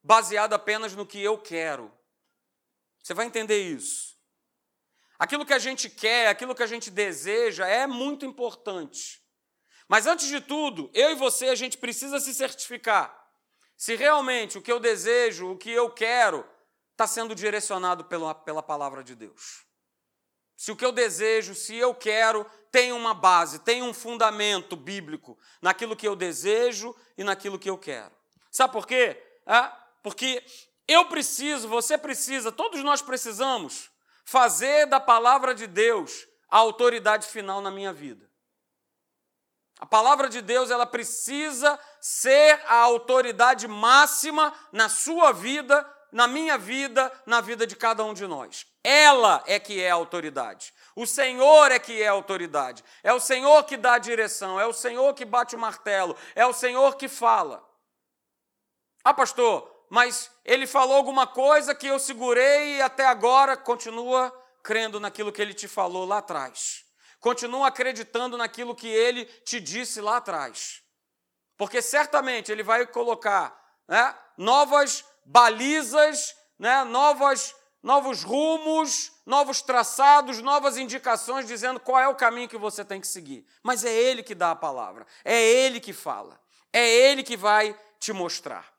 baseado 0.02 0.54
apenas 0.54 0.94
no 0.94 1.06
que 1.06 1.20
eu 1.20 1.38
quero. 1.38 1.92
Você 3.02 3.12
vai 3.12 3.26
entender 3.26 3.62
isso. 3.62 4.11
Aquilo 5.22 5.46
que 5.46 5.52
a 5.52 5.58
gente 5.60 5.88
quer, 5.88 6.26
aquilo 6.26 6.52
que 6.52 6.64
a 6.64 6.66
gente 6.66 6.90
deseja 6.90 7.64
é 7.64 7.86
muito 7.86 8.26
importante. 8.26 9.22
Mas 9.86 10.04
antes 10.04 10.26
de 10.26 10.40
tudo, 10.40 10.90
eu 10.92 11.12
e 11.12 11.14
você, 11.14 11.46
a 11.46 11.54
gente 11.54 11.78
precisa 11.78 12.18
se 12.18 12.34
certificar 12.34 13.16
se 13.76 13.94
realmente 13.94 14.58
o 14.58 14.60
que 14.60 14.72
eu 14.72 14.80
desejo, 14.80 15.52
o 15.52 15.56
que 15.56 15.70
eu 15.70 15.88
quero, 15.90 16.44
está 16.90 17.06
sendo 17.06 17.36
direcionado 17.36 18.04
pela, 18.06 18.34
pela 18.34 18.64
palavra 18.64 19.04
de 19.04 19.14
Deus. 19.14 19.64
Se 20.56 20.72
o 20.72 20.76
que 20.76 20.84
eu 20.84 20.90
desejo, 20.90 21.54
se 21.54 21.76
eu 21.76 21.94
quero, 21.94 22.44
tem 22.72 22.90
uma 22.90 23.14
base, 23.14 23.60
tem 23.60 23.80
um 23.80 23.94
fundamento 23.94 24.74
bíblico 24.74 25.38
naquilo 25.60 25.94
que 25.94 26.08
eu 26.08 26.16
desejo 26.16 26.96
e 27.16 27.22
naquilo 27.22 27.60
que 27.60 27.70
eu 27.70 27.78
quero. 27.78 28.10
Sabe 28.50 28.72
por 28.72 28.88
quê? 28.88 29.22
É, 29.46 29.70
porque 30.02 30.44
eu 30.88 31.04
preciso, 31.04 31.68
você 31.68 31.96
precisa, 31.96 32.50
todos 32.50 32.82
nós 32.82 33.00
precisamos 33.00 33.91
fazer 34.24 34.86
da 34.86 35.00
palavra 35.00 35.54
de 35.54 35.66
Deus 35.66 36.26
a 36.48 36.58
autoridade 36.58 37.26
final 37.26 37.60
na 37.60 37.70
minha 37.70 37.92
vida. 37.92 38.30
A 39.82 39.86
palavra 39.86 40.28
de 40.28 40.40
Deus, 40.40 40.70
ela 40.70 40.86
precisa 40.86 41.78
ser 42.00 42.62
a 42.66 42.76
autoridade 42.76 43.66
máxima 43.66 44.54
na 44.70 44.88
sua 44.88 45.32
vida, 45.32 45.84
na 46.12 46.28
minha 46.28 46.56
vida, 46.56 47.10
na 47.26 47.40
vida 47.40 47.66
de 47.66 47.74
cada 47.74 48.04
um 48.04 48.14
de 48.14 48.26
nós. 48.26 48.64
Ela 48.84 49.42
é 49.46 49.58
que 49.58 49.80
é 49.80 49.90
a 49.90 49.94
autoridade. 49.94 50.72
O 50.94 51.06
Senhor 51.06 51.72
é 51.72 51.78
que 51.78 52.00
é 52.00 52.06
a 52.06 52.12
autoridade. 52.12 52.84
É 53.02 53.12
o 53.12 53.18
Senhor 53.18 53.64
que 53.64 53.76
dá 53.76 53.94
a 53.94 53.98
direção, 53.98 54.60
é 54.60 54.66
o 54.66 54.72
Senhor 54.72 55.14
que 55.14 55.24
bate 55.24 55.56
o 55.56 55.58
martelo, 55.58 56.16
é 56.34 56.46
o 56.46 56.52
Senhor 56.52 56.96
que 56.96 57.08
fala. 57.08 57.66
Ah, 59.02 59.14
pastor, 59.14 59.71
mas 59.92 60.30
ele 60.42 60.66
falou 60.66 60.96
alguma 60.96 61.26
coisa 61.26 61.74
que 61.74 61.86
eu 61.86 61.98
segurei 61.98 62.76
e 62.76 62.80
até 62.80 63.04
agora 63.04 63.58
continua 63.58 64.32
crendo 64.62 64.98
naquilo 64.98 65.30
que 65.30 65.42
ele 65.42 65.52
te 65.52 65.68
falou 65.68 66.06
lá 66.06 66.16
atrás. 66.16 66.86
Continua 67.20 67.68
acreditando 67.68 68.38
naquilo 68.38 68.74
que 68.74 68.88
ele 68.88 69.26
te 69.44 69.60
disse 69.60 70.00
lá 70.00 70.16
atrás. 70.16 70.80
Porque 71.58 71.82
certamente 71.82 72.50
ele 72.50 72.62
vai 72.62 72.86
colocar 72.86 73.54
né, 73.86 74.16
novas 74.38 75.04
balizas, 75.26 76.34
né, 76.58 76.84
novas, 76.84 77.54
novos 77.82 78.22
rumos, 78.22 79.12
novos 79.26 79.60
traçados, 79.60 80.40
novas 80.40 80.78
indicações, 80.78 81.46
dizendo 81.46 81.78
qual 81.78 82.00
é 82.00 82.08
o 82.08 82.16
caminho 82.16 82.48
que 82.48 82.56
você 82.56 82.82
tem 82.82 82.98
que 82.98 83.06
seguir. 83.06 83.46
Mas 83.62 83.84
é 83.84 83.92
ele 83.92 84.22
que 84.22 84.34
dá 84.34 84.52
a 84.52 84.56
palavra, 84.56 85.06
é 85.22 85.38
ele 85.38 85.80
que 85.80 85.92
fala, 85.92 86.40
é 86.72 86.88
ele 86.88 87.22
que 87.22 87.36
vai 87.36 87.78
te 88.00 88.10
mostrar. 88.10 88.71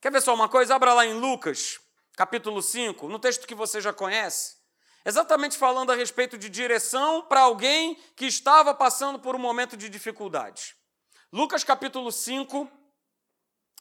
Quer 0.00 0.12
ver 0.12 0.22
só 0.22 0.32
uma 0.32 0.48
coisa? 0.48 0.74
Abra 0.74 0.94
lá 0.94 1.04
em 1.04 1.14
Lucas, 1.14 1.80
capítulo 2.16 2.62
5, 2.62 3.08
no 3.08 3.18
texto 3.18 3.46
que 3.46 3.54
você 3.54 3.80
já 3.80 3.92
conhece. 3.92 4.56
Exatamente 5.04 5.56
falando 5.56 5.90
a 5.90 5.94
respeito 5.94 6.38
de 6.38 6.48
direção 6.48 7.22
para 7.22 7.40
alguém 7.40 7.96
que 8.14 8.26
estava 8.26 8.74
passando 8.74 9.18
por 9.18 9.34
um 9.34 9.38
momento 9.38 9.76
de 9.76 9.88
dificuldade. 9.88 10.76
Lucas 11.32 11.64
capítulo 11.64 12.12
5, 12.12 12.70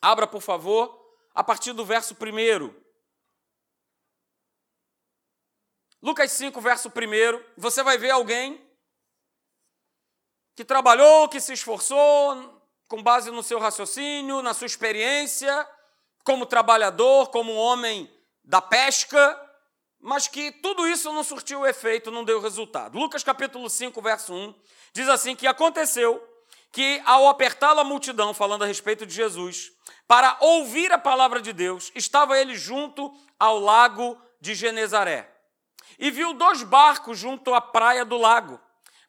abra 0.02 0.26
por 0.26 0.42
favor, 0.42 0.98
a 1.36 1.44
partir 1.44 1.74
do 1.74 1.86
verso 1.86 2.16
1. 2.16 2.88
Lucas 6.02 6.32
5, 6.32 6.60
verso 6.60 6.90
1, 6.90 6.92
você 7.56 7.84
vai 7.84 7.98
ver 7.98 8.12
alguém 8.12 8.66
que 10.56 10.66
trabalhou, 10.66 11.30
que 11.30 11.40
se 11.40 11.54
esforçou 11.54 12.64
com 12.88 13.04
base 13.04 13.30
no 13.30 13.44
seu 13.44 13.60
raciocínio, 13.60 14.42
na 14.42 14.54
sua 14.54 14.66
experiência, 14.66 15.68
como 16.28 16.46
trabalhador, 16.46 17.30
como 17.30 17.54
homem 17.54 18.14
da 18.44 18.60
pesca, 18.60 19.42
mas 19.98 20.28
que 20.28 20.52
tudo 20.52 20.86
isso 20.86 21.10
não 21.14 21.24
surtiu 21.24 21.66
efeito, 21.66 22.12
não 22.12 22.26
deu 22.26 22.42
resultado. 22.42 23.00
Lucas 23.00 23.24
capítulo 23.24 23.70
5, 23.70 24.02
verso 24.02 24.34
1, 24.34 24.54
diz 24.92 25.08
assim 25.08 25.38
que 25.38 25.48
aconteceu 25.48 26.22
que 26.70 27.02
ao 27.06 27.30
apertá-lo 27.30 27.80
a 27.80 27.86
multidão, 27.86 28.34
falando 28.34 28.66
a 28.66 28.68
respeito 28.68 29.06
de 29.06 29.14
Jesus, 29.14 29.72
para 30.06 30.36
ouvir 30.42 30.92
a 30.92 30.98
palavra 30.98 31.40
de 31.40 31.54
Deus, 31.54 31.94
estava 31.96 32.38
ele 32.38 32.58
junto 32.58 33.10
ao 33.40 33.58
lago 33.58 34.22
de 34.42 34.54
Genezaré. 34.54 35.34
E 35.98 36.12
viu 36.12 36.34
dois 36.34 36.62
barcos 36.62 37.18
junto 37.18 37.54
à 37.54 37.62
praia 37.62 38.04
do 38.04 38.18
lago, 38.18 38.60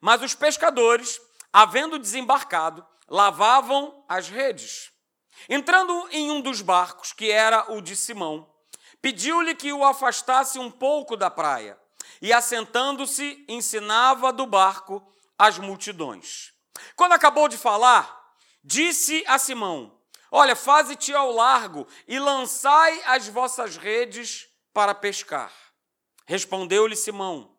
mas 0.01 0.23
os 0.23 0.37
pescadores, 0.37 1.21
havendo 1.53 1.99
desembarcado, 1.99 2.87
lavavam 3.09 4.05
as 4.09 4.29
redes. 4.29 4.97
Entrando 5.49 6.09
em 6.11 6.31
um 6.31 6.41
dos 6.41 6.61
barcos, 6.63 7.13
que 7.13 7.31
era 7.31 7.73
o 7.73 7.81
de 7.81 7.95
Simão, 7.95 8.49
Pediu-lhe 9.01 9.55
que 9.55 9.73
o 9.73 9.85
afastasse 9.85 10.59
um 10.59 10.71
pouco 10.71 11.17
da 11.17 11.31
praia 11.31 11.79
e, 12.21 12.33
assentando-se, 12.33 13.45
ensinava 13.49 14.33
do 14.33 14.45
barco 14.45 15.07
as 15.39 15.59
multidões. 15.59 16.53
Quando 16.97 17.13
acabou 17.13 17.49
de 17.49 17.57
falar, 17.57 18.35
disse 18.63 19.25
a 19.29 19.39
Simão: 19.39 19.97
Olha, 20.31 20.57
faze-te 20.57 21.15
ao 21.15 21.31
largo 21.31 21.87
e 22.09 22.19
lançai 22.19 23.01
as 23.07 23.29
vossas 23.29 23.77
redes 23.77 24.49
para 24.73 24.95
pescar. 24.95 25.53
Respondeu-lhe 26.27 26.97
Simão: 26.97 27.57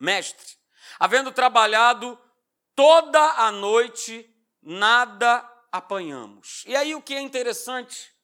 Mestre, 0.00 0.56
havendo 0.98 1.30
trabalhado 1.30 2.18
toda 2.74 3.20
a 3.20 3.52
noite, 3.52 4.26
nada 4.62 5.46
apanhamos. 5.72 6.62
E 6.66 6.76
aí 6.76 6.94
o 6.94 7.02
que 7.02 7.14
é 7.14 7.20
interessante 7.20 8.14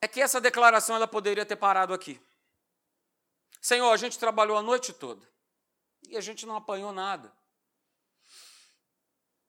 é 0.00 0.06
que 0.06 0.20
essa 0.20 0.40
declaração 0.40 0.94
ela 0.94 1.08
poderia 1.08 1.46
ter 1.46 1.56
parado 1.56 1.94
aqui. 1.94 2.20
Senhor, 3.60 3.90
a 3.90 3.96
gente 3.96 4.18
trabalhou 4.18 4.56
a 4.56 4.62
noite 4.62 4.92
toda 4.92 5.26
e 6.06 6.16
a 6.16 6.20
gente 6.20 6.46
não 6.46 6.54
apanhou 6.54 6.92
nada. 6.92 7.32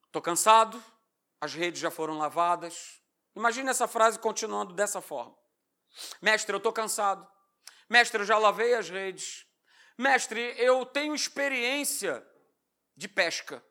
Estou 0.05 0.21
cansado, 0.21 0.83
as 1.39 1.53
redes 1.53 1.79
já 1.79 1.91
foram 1.91 2.17
lavadas. 2.17 3.01
Imagine 3.35 3.69
essa 3.69 3.87
frase 3.87 4.17
continuando 4.17 4.73
dessa 4.73 5.01
forma: 5.01 5.37
Mestre, 6.21 6.53
eu 6.53 6.57
estou 6.57 6.73
cansado. 6.73 7.29
Mestre, 7.89 8.21
eu 8.21 8.25
já 8.25 8.37
lavei 8.37 8.73
as 8.73 8.89
redes. 8.89 9.45
Mestre, 9.97 10.55
eu 10.57 10.85
tenho 10.85 11.13
experiência 11.13 12.25
de 12.95 13.07
pesca. 13.07 13.63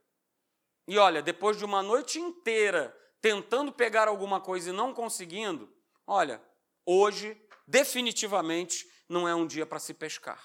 E 0.86 0.98
olha, 0.98 1.22
depois 1.22 1.56
de 1.56 1.64
uma 1.64 1.82
noite 1.82 2.18
inteira 2.18 2.96
tentando 3.20 3.72
pegar 3.72 4.08
alguma 4.08 4.40
coisa 4.40 4.70
e 4.70 4.72
não 4.72 4.94
conseguindo, 4.94 5.72
olha, 6.06 6.40
Hoje, 6.86 7.36
definitivamente, 7.66 8.88
não 9.08 9.26
é 9.26 9.34
um 9.34 9.44
dia 9.44 9.66
para 9.66 9.80
se 9.80 9.92
pescar. 9.92 10.40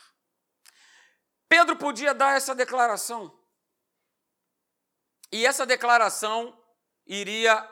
Pedro 1.47 1.75
podia 1.75 2.15
dar 2.15 2.35
essa 2.35 2.55
declaração. 2.55 3.39
E 5.31 5.45
essa 5.45 5.65
declaração 5.65 6.59
iria 7.05 7.69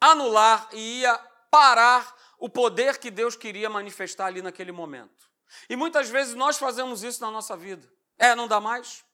anular 0.00 0.68
e 0.72 1.00
ia 1.00 1.18
parar 1.50 2.16
o 2.38 2.48
poder 2.48 2.98
que 2.98 3.10
Deus 3.10 3.34
queria 3.34 3.68
manifestar 3.68 4.26
ali 4.26 4.40
naquele 4.40 4.70
momento. 4.70 5.28
E 5.68 5.74
muitas 5.74 6.08
vezes 6.08 6.34
nós 6.34 6.56
fazemos 6.56 7.02
isso 7.02 7.20
na 7.20 7.30
nossa 7.30 7.56
vida. 7.56 7.92
É, 8.16 8.34
não 8.34 8.46
dá 8.46 8.60
mais, 8.60 9.04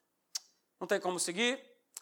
não 0.79 0.87
tem 0.87 1.01
como 1.01 1.19
seguir, 1.19 1.59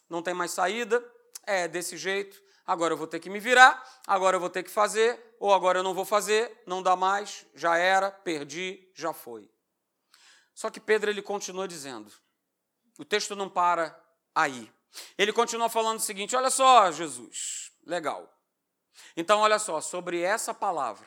não 0.08 0.22
tem 0.22 0.34
mais 0.34 0.50
saída, 0.50 1.04
é 1.44 1.66
desse 1.68 1.96
jeito, 1.96 2.40
agora 2.66 2.92
eu 2.92 2.98
vou 2.98 3.06
ter 3.06 3.20
que 3.20 3.30
me 3.30 3.40
virar, 3.40 3.82
agora 4.06 4.36
eu 4.36 4.40
vou 4.40 4.50
ter 4.50 4.62
que 4.62 4.70
fazer, 4.70 5.36
ou 5.38 5.52
agora 5.52 5.78
eu 5.78 5.82
não 5.82 5.94
vou 5.94 6.04
fazer, 6.04 6.62
não 6.66 6.82
dá 6.82 6.96
mais, 6.96 7.46
já 7.54 7.76
era, 7.76 8.10
perdi, 8.10 8.90
já 8.94 9.12
foi. 9.12 9.50
Só 10.54 10.70
que 10.70 10.80
Pedro 10.80 11.10
ele 11.10 11.22
continua 11.22 11.68
dizendo, 11.68 12.12
o 12.98 13.04
texto 13.04 13.36
não 13.36 13.48
para 13.48 13.96
aí. 14.34 14.72
Ele 15.16 15.32
continua 15.32 15.68
falando 15.68 15.98
o 15.98 16.02
seguinte: 16.02 16.34
olha 16.34 16.50
só, 16.50 16.90
Jesus, 16.90 17.72
legal. 17.86 18.28
Então, 19.16 19.40
olha 19.40 19.58
só, 19.58 19.80
sobre 19.80 20.20
essa 20.20 20.52
palavra, 20.52 21.06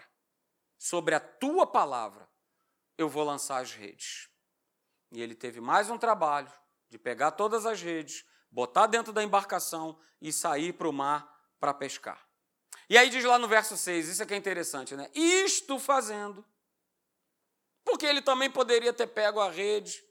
sobre 0.78 1.16
a 1.16 1.20
tua 1.20 1.68
palavra, 1.68 2.28
eu 2.98 3.10
vou 3.10 3.24
lançar 3.24 3.58
as 3.58 3.74
redes. 3.74 4.30
E 5.12 5.22
ele 5.22 5.36
teve 5.36 5.60
mais 5.60 5.90
um 5.90 5.98
trabalho 5.98 6.52
de 6.90 6.98
pegar 6.98 7.32
todas 7.32 7.66
as 7.66 7.82
redes, 7.82 8.26
botar 8.52 8.88
dentro 8.88 9.14
da 9.14 9.24
embarcação 9.24 9.98
e 10.22 10.32
sair 10.32 10.74
para 10.74 10.90
o 10.90 10.94
mar 10.94 11.28
para 11.60 11.74
pescar. 11.74 12.22
E 12.90 12.98
aí 12.98 13.10
diz 13.10 13.24
lá 13.24 13.40
no 13.40 13.48
verso 13.48 13.78
6, 13.78 14.10
isso 14.10 14.24
aqui 14.24 14.34
é 14.34 14.38
interessante, 14.38 14.96
né? 14.96 15.10
Isto 15.16 15.80
fazendo. 15.80 16.46
Porque 17.84 18.06
ele 18.06 18.22
também 18.22 18.52
poderia 18.52 18.94
ter 18.94 19.08
pego 19.08 19.40
a 19.40 19.50
rede 19.50 20.04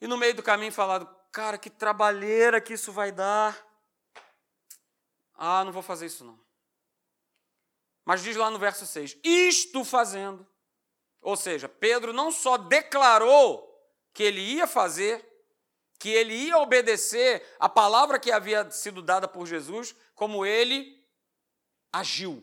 e 0.00 0.06
no 0.06 0.16
meio 0.16 0.34
do 0.34 0.42
caminho 0.42 0.72
falado, 0.72 1.08
cara, 1.30 1.58
que 1.58 1.68
trabalheira 1.68 2.60
que 2.60 2.72
isso 2.72 2.90
vai 2.92 3.12
dar. 3.12 3.58
Ah, 5.34 5.64
não 5.64 5.72
vou 5.72 5.82
fazer 5.82 6.06
isso 6.06 6.24
não. 6.24 6.40
Mas 8.04 8.22
diz 8.22 8.36
lá 8.36 8.50
no 8.50 8.58
verso 8.58 8.86
6, 8.86 9.18
isto 9.22 9.84
fazendo. 9.84 10.46
Ou 11.20 11.36
seja, 11.36 11.68
Pedro 11.68 12.12
não 12.12 12.32
só 12.32 12.56
declarou 12.56 13.68
que 14.12 14.22
ele 14.22 14.40
ia 14.40 14.66
fazer, 14.66 15.29
que 16.00 16.08
ele 16.08 16.34
ia 16.34 16.56
obedecer 16.56 17.46
a 17.60 17.68
palavra 17.68 18.18
que 18.18 18.32
havia 18.32 18.70
sido 18.70 19.02
dada 19.02 19.28
por 19.28 19.46
Jesus, 19.46 19.94
como 20.14 20.46
ele 20.46 20.98
agiu. 21.92 22.42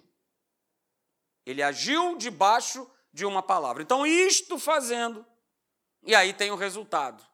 Ele 1.43 1.63
agiu 1.63 2.15
debaixo 2.15 2.87
de 3.11 3.25
uma 3.25 3.41
palavra. 3.41 3.81
Então, 3.81 4.05
isto 4.05 4.59
fazendo, 4.59 5.25
e 6.03 6.13
aí 6.13 6.33
tem 6.33 6.51
o 6.51 6.55
resultado. 6.55 7.25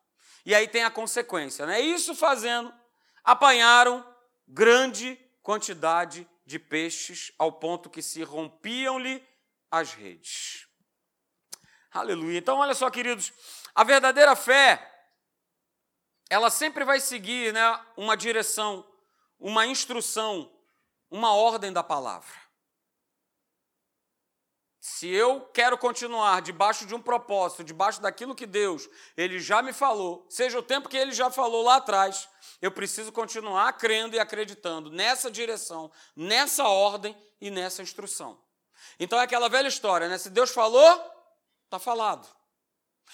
E 0.46 0.56
aí 0.56 0.66
tem 0.66 0.86
a 0.86 0.92
consequência, 0.92 1.66
né? 1.66 1.82
Isso 1.82 2.16
fazendo, 2.16 2.74
apanharam 3.22 4.06
grande 4.48 5.20
quantidade 5.42 6.26
de 6.46 6.58
peixes, 6.58 7.34
ao 7.38 7.52
ponto 7.52 7.90
que 7.90 8.02
se 8.02 8.24
rompiam-lhe 8.24 9.22
as 9.70 9.92
redes. 9.92 10.68
Aleluia. 11.92 12.38
Então, 12.38 12.60
olha 12.60 12.74
só, 12.74 12.90
queridos, 12.90 13.34
a 13.76 13.84
verdadeira 13.84 14.38
fé, 14.38 14.93
ela 16.30 16.50
sempre 16.50 16.84
vai 16.84 17.00
seguir 17.00 17.54
né, 17.54 17.80
uma 17.96 18.16
direção, 18.16 18.86
uma 19.40 19.66
instrução, 19.66 20.52
uma 21.10 21.34
ordem 21.34 21.72
da 21.72 21.84
palavra. 21.84 22.44
Se 24.86 25.08
eu 25.08 25.40
quero 25.54 25.78
continuar 25.78 26.42
debaixo 26.42 26.86
de 26.86 26.94
um 26.94 27.02
propósito, 27.02 27.64
debaixo 27.64 28.02
daquilo 28.02 28.36
que 28.36 28.46
Deus 28.46 28.90
ele 29.16 29.40
já 29.40 29.62
me 29.62 29.72
falou, 29.72 30.26
seja 30.30 30.60
o 30.60 30.64
tempo 30.64 30.90
que 30.90 30.98
ele 30.98 31.14
já 31.14 31.32
falou 31.32 31.64
lá 31.64 31.78
atrás, 31.78 32.28
eu 32.62 32.70
preciso 32.70 33.10
continuar 33.10 33.72
crendo 33.78 34.16
e 34.16 34.20
acreditando 34.20 34.90
nessa 34.90 35.32
direção, 35.32 35.90
nessa 36.14 36.66
ordem 36.66 37.16
e 37.40 37.50
nessa 37.50 37.82
instrução. 37.82 38.38
Então 39.00 39.18
é 39.18 39.24
aquela 39.24 39.48
velha 39.48 39.70
história, 39.70 40.10
né? 40.10 40.18
Se 40.18 40.30
Deus 40.30 40.52
falou, 40.52 41.02
está 41.64 41.80
falado. 41.80 42.28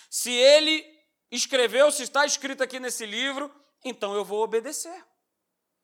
Se 0.09 0.31
ele 0.31 0.98
escreveu, 1.31 1.91
se 1.91 2.03
está 2.03 2.25
escrito 2.25 2.63
aqui 2.63 2.79
nesse 2.79 3.05
livro, 3.05 3.53
então 3.83 4.13
eu 4.13 4.25
vou 4.25 4.41
obedecer. 4.43 5.05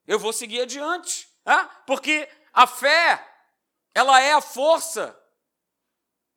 Eu 0.07 0.19
vou 0.19 0.33
seguir 0.33 0.61
adiante. 0.61 1.27
Né? 1.45 1.69
Porque 1.85 2.29
a 2.53 2.65
fé, 2.65 3.23
ela 3.93 4.19
é 4.21 4.33
a 4.33 4.41
força 4.41 5.17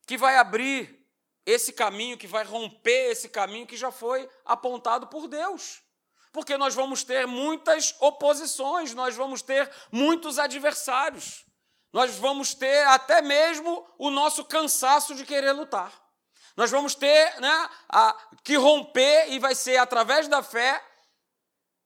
que 0.07 0.17
vai 0.17 0.37
abrir 0.37 0.99
esse 1.45 1.73
caminho, 1.73 2.19
que 2.19 2.27
vai 2.27 2.45
romper 2.45 3.11
esse 3.11 3.29
caminho 3.29 3.67
que 3.67 3.77
já 3.77 3.91
foi 3.91 4.29
apontado 4.45 5.07
por 5.07 5.27
Deus. 5.29 5.83
Porque 6.33 6.59
nós 6.59 6.75
vamos 6.75 7.03
ter 7.03 7.27
muitas 7.27 7.95
oposições, 8.01 8.95
nós 8.95 9.17
vamos 9.17 9.41
ter 9.41 9.71
muitos 9.91 10.39
adversários, 10.39 11.47
nós 11.93 12.17
vamos 12.17 12.55
ter 12.55 12.87
até 12.87 13.23
mesmo 13.23 13.87
o 13.99 14.11
nosso 14.11 14.45
cansaço 14.45 15.15
de 15.15 15.25
querer 15.25 15.53
lutar. 15.53 16.08
Nós 16.59 16.73
vamos 16.73 16.97
ter 16.97 17.41
né, 17.41 17.71
a, 17.89 18.19
que 18.43 18.57
romper, 18.57 19.31
e 19.31 19.39
vai 19.39 19.55
ser 19.55 19.77
através 19.77 20.27
da 20.27 20.43
fé 20.43 20.85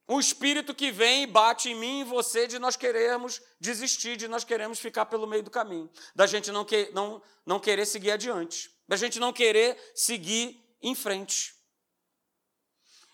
o 0.08 0.18
espírito 0.18 0.74
que 0.74 0.90
vem 0.90 1.24
e 1.24 1.26
bate 1.26 1.68
em 1.68 1.74
mim 1.74 2.00
e 2.00 2.04
você 2.04 2.46
de 2.46 2.58
nós 2.58 2.74
queremos 2.74 3.42
desistir, 3.60 4.16
de 4.16 4.26
nós 4.26 4.44
queremos 4.44 4.78
ficar 4.78 5.04
pelo 5.04 5.26
meio 5.26 5.42
do 5.42 5.50
caminho, 5.50 5.90
da 6.14 6.26
gente 6.26 6.50
não, 6.50 6.64
que, 6.64 6.90
não, 6.94 7.20
não 7.44 7.60
querer 7.60 7.84
seguir 7.84 8.12
adiante, 8.12 8.74
da 8.88 8.96
gente 8.96 9.20
não 9.20 9.30
querer 9.30 9.78
seguir 9.94 10.58
em 10.80 10.94
frente. 10.94 11.54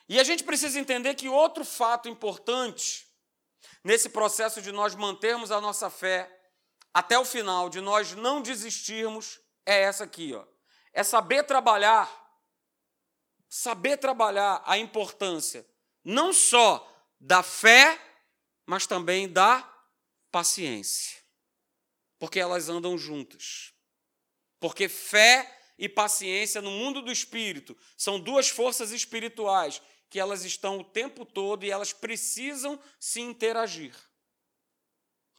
E 0.08 0.20
a 0.20 0.22
gente 0.22 0.44
precisa 0.44 0.78
entender 0.78 1.16
que 1.16 1.28
outro 1.28 1.64
fato 1.64 2.08
importante 2.08 3.04
nesse 3.82 4.08
processo 4.10 4.62
de 4.62 4.70
nós 4.70 4.94
mantermos 4.94 5.50
a 5.50 5.60
nossa 5.60 5.90
fé 5.90 6.32
até 6.94 7.18
o 7.18 7.24
final, 7.24 7.68
de 7.68 7.80
nós 7.80 8.12
não 8.12 8.40
desistirmos, 8.40 9.40
é 9.66 9.82
essa 9.82 10.04
aqui, 10.04 10.32
ó. 10.32 10.46
É 10.92 11.02
saber 11.02 11.44
trabalhar, 11.44 12.08
saber 13.48 13.96
trabalhar 13.96 14.62
a 14.64 14.78
importância 14.78 15.66
não 16.04 16.32
só 16.32 16.86
da 17.20 17.42
fé, 17.42 18.00
mas 18.64 18.86
também 18.86 19.28
da 19.28 19.62
paciência. 20.30 21.18
Porque 22.18 22.40
elas 22.40 22.68
andam 22.68 22.96
juntas. 22.96 23.72
Porque 24.58 24.88
fé 24.88 25.54
e 25.78 25.88
paciência 25.88 26.62
no 26.62 26.70
mundo 26.70 27.02
do 27.02 27.12
espírito 27.12 27.76
são 27.96 28.18
duas 28.18 28.48
forças 28.48 28.90
espirituais 28.90 29.82
que 30.10 30.18
elas 30.18 30.44
estão 30.44 30.78
o 30.78 30.84
tempo 30.84 31.26
todo 31.26 31.64
e 31.64 31.70
elas 31.70 31.92
precisam 31.92 32.80
se 32.98 33.20
interagir. 33.20 33.94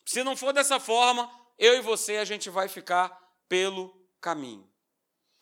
Se 0.06 0.24
não 0.24 0.38
for 0.38 0.54
dessa 0.54 0.80
forma, 0.80 1.30
eu 1.58 1.76
e 1.76 1.82
você 1.82 2.18
a 2.18 2.26
gente 2.26 2.50
vai 2.50 2.68
ficar 2.68 3.10
pelo 3.48 3.90
caminho. 4.22 4.69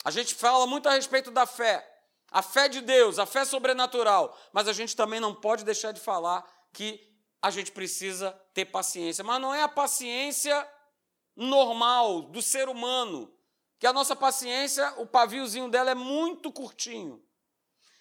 A 0.07 0.09
gente 0.09 0.35
fala 0.35 0.65
muito 0.65 0.87
a 0.87 0.93
respeito 0.93 1.29
da 1.29 1.45
fé, 1.45 1.85
a 2.31 2.41
fé 2.41 2.69
de 2.69 2.79
Deus, 2.79 3.19
a 3.19 3.25
fé 3.25 3.43
sobrenatural, 3.43 4.39
mas 4.53 4.65
a 4.69 4.71
gente 4.71 4.95
também 4.95 5.19
não 5.19 5.35
pode 5.35 5.65
deixar 5.65 5.91
de 5.91 5.99
falar 5.99 6.49
que 6.71 7.05
a 7.41 7.51
gente 7.51 7.73
precisa 7.73 8.31
ter 8.53 8.63
paciência. 8.63 9.21
Mas 9.21 9.41
não 9.41 9.53
é 9.53 9.63
a 9.63 9.67
paciência 9.67 10.65
normal 11.35 12.21
do 12.21 12.41
ser 12.41 12.69
humano, 12.69 13.29
que 13.77 13.85
a 13.85 13.91
nossa 13.91 14.15
paciência, 14.15 14.93
o 14.95 15.05
paviozinho 15.05 15.69
dela 15.69 15.91
é 15.91 15.95
muito 15.95 16.53
curtinho. 16.53 17.21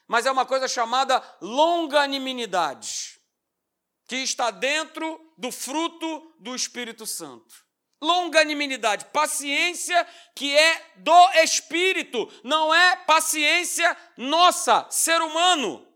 Mas 0.06 0.26
é 0.26 0.30
uma 0.30 0.46
coisa 0.46 0.68
chamada 0.68 1.20
longanimidade, 1.40 3.20
que 4.06 4.18
está 4.18 4.52
dentro 4.52 5.34
do 5.36 5.50
fruto 5.50 6.36
do 6.38 6.54
Espírito 6.54 7.04
Santo 7.04 7.65
longanimidade, 8.00 9.06
paciência 9.06 10.06
que 10.34 10.56
é 10.56 10.92
do 10.96 11.30
espírito, 11.42 12.30
não 12.44 12.74
é 12.74 12.96
paciência 12.96 13.96
nossa, 14.16 14.86
ser 14.90 15.20
humano. 15.20 15.86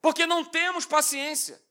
Porque 0.00 0.26
não 0.26 0.44
temos 0.44 0.84
paciência. 0.84 1.62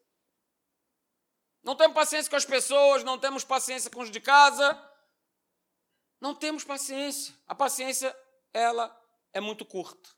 Não 1.64 1.76
temos 1.76 1.94
paciência 1.94 2.30
com 2.30 2.36
as 2.36 2.46
pessoas, 2.46 3.04
não 3.04 3.18
temos 3.18 3.44
paciência 3.44 3.92
com 3.92 4.02
os 4.02 4.10
de 4.10 4.20
casa. 4.20 4.80
Não 6.20 6.34
temos 6.34 6.64
paciência. 6.64 7.36
A 7.48 7.54
paciência, 7.54 8.16
ela 8.54 8.96
é 9.34 9.42
muito 9.42 9.66
curta. 9.66 10.10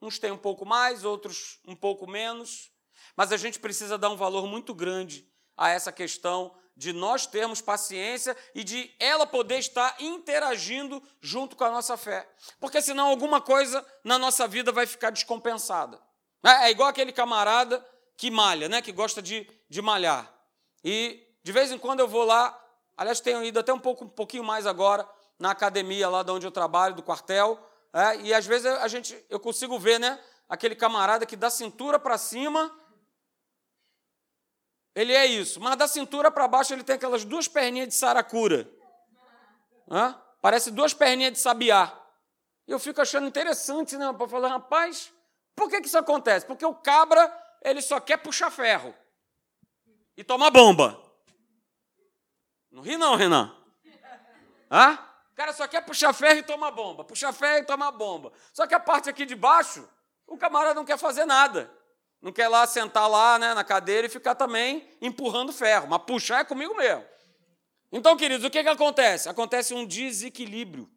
Uns 0.00 0.18
têm 0.18 0.30
um 0.30 0.38
pouco 0.38 0.66
mais, 0.66 1.04
outros 1.04 1.58
um 1.66 1.74
pouco 1.74 2.06
menos, 2.06 2.70
mas 3.16 3.32
a 3.32 3.36
gente 3.36 3.58
precisa 3.58 3.96
dar 3.96 4.10
um 4.10 4.16
valor 4.16 4.46
muito 4.46 4.74
grande 4.74 5.26
a 5.56 5.70
essa 5.70 5.90
questão 5.90 6.54
de 6.76 6.92
nós 6.92 7.26
termos 7.26 7.60
paciência 7.60 8.36
e 8.54 8.62
de 8.62 8.94
ela 9.00 9.26
poder 9.26 9.58
estar 9.58 9.96
interagindo 9.98 11.02
junto 11.20 11.56
com 11.56 11.64
a 11.64 11.70
nossa 11.70 11.96
fé. 11.96 12.28
Porque 12.60 12.82
senão 12.82 13.08
alguma 13.08 13.40
coisa 13.40 13.84
na 14.04 14.18
nossa 14.18 14.46
vida 14.46 14.70
vai 14.70 14.86
ficar 14.86 15.10
descompensada. 15.10 15.98
É, 16.44 16.66
é 16.66 16.70
igual 16.70 16.88
aquele 16.88 17.12
camarada 17.12 17.84
que 18.16 18.30
malha, 18.30 18.68
né? 18.68 18.82
que 18.82 18.92
gosta 18.92 19.22
de, 19.22 19.48
de 19.68 19.80
malhar. 19.80 20.30
E 20.84 21.26
de 21.42 21.52
vez 21.52 21.72
em 21.72 21.78
quando 21.78 22.00
eu 22.00 22.08
vou 22.08 22.24
lá, 22.24 22.58
aliás, 22.96 23.20
tenho 23.20 23.42
ido 23.42 23.58
até 23.58 23.72
um, 23.72 23.78
pouco, 23.78 24.04
um 24.04 24.08
pouquinho 24.08 24.44
mais 24.44 24.66
agora, 24.66 25.08
na 25.38 25.52
academia 25.52 26.08
lá 26.08 26.22
de 26.22 26.30
onde 26.30 26.46
eu 26.46 26.50
trabalho, 26.50 26.94
do 26.94 27.02
quartel, 27.02 27.58
é, 27.92 28.16
e 28.20 28.34
às 28.34 28.44
vezes 28.44 28.66
a 28.66 28.88
gente, 28.88 29.16
eu 29.30 29.40
consigo 29.40 29.78
ver 29.78 29.98
né, 29.98 30.20
aquele 30.48 30.74
camarada 30.74 31.24
que 31.24 31.36
dá 31.36 31.48
cintura 31.48 31.98
para 31.98 32.18
cima 32.18 32.70
ele 34.96 35.12
é 35.12 35.26
isso. 35.26 35.60
Mas 35.60 35.76
da 35.76 35.86
cintura 35.86 36.30
para 36.30 36.48
baixo 36.48 36.72
ele 36.72 36.82
tem 36.82 36.96
aquelas 36.96 37.22
duas 37.22 37.46
perninhas 37.46 37.88
de 37.88 37.94
saracura. 37.94 38.66
Hã? 39.90 40.18
Parece 40.40 40.70
duas 40.70 40.94
perninhas 40.94 41.34
de 41.34 41.38
sabiá. 41.38 41.92
Eu 42.66 42.78
fico 42.78 43.02
achando 43.02 43.26
interessante, 43.26 43.94
né? 43.98 44.10
Para 44.14 44.26
falar, 44.26 44.48
rapaz, 44.48 45.12
por 45.54 45.68
que, 45.68 45.82
que 45.82 45.86
isso 45.86 45.98
acontece? 45.98 46.46
Porque 46.46 46.64
o 46.64 46.74
cabra, 46.74 47.30
ele 47.62 47.82
só 47.82 48.00
quer 48.00 48.16
puxar 48.16 48.50
ferro 48.50 48.94
e 50.16 50.24
tomar 50.24 50.50
bomba. 50.50 50.98
Não 52.70 52.82
ri 52.82 52.96
não, 52.96 53.16
Renan. 53.16 53.54
Hã? 54.70 54.94
O 55.30 55.36
cara 55.36 55.52
só 55.52 55.68
quer 55.68 55.84
puxar 55.84 56.14
ferro 56.14 56.38
e 56.38 56.42
tomar 56.42 56.70
bomba. 56.70 57.04
Puxar 57.04 57.34
ferro 57.34 57.58
e 57.58 57.64
tomar 57.64 57.92
bomba. 57.92 58.32
Só 58.54 58.66
que 58.66 58.74
a 58.74 58.80
parte 58.80 59.10
aqui 59.10 59.26
de 59.26 59.34
baixo, 59.34 59.86
o 60.26 60.38
camarada 60.38 60.74
não 60.74 60.86
quer 60.86 60.98
fazer 60.98 61.26
nada. 61.26 61.70
Não 62.26 62.32
quer 62.32 62.48
lá 62.48 62.66
sentar 62.66 63.08
lá 63.08 63.38
né, 63.38 63.54
na 63.54 63.62
cadeira 63.62 64.08
e 64.08 64.10
ficar 64.10 64.34
também 64.34 64.84
empurrando 65.00 65.52
ferro, 65.52 65.86
mas 65.86 66.02
puxar 66.02 66.40
é 66.40 66.44
comigo 66.44 66.74
mesmo. 66.74 67.06
Então, 67.92 68.16
queridos, 68.16 68.44
o 68.44 68.50
que, 68.50 68.64
que 68.64 68.68
acontece? 68.68 69.28
Acontece 69.28 69.72
um 69.72 69.86
desequilíbrio. 69.86 70.90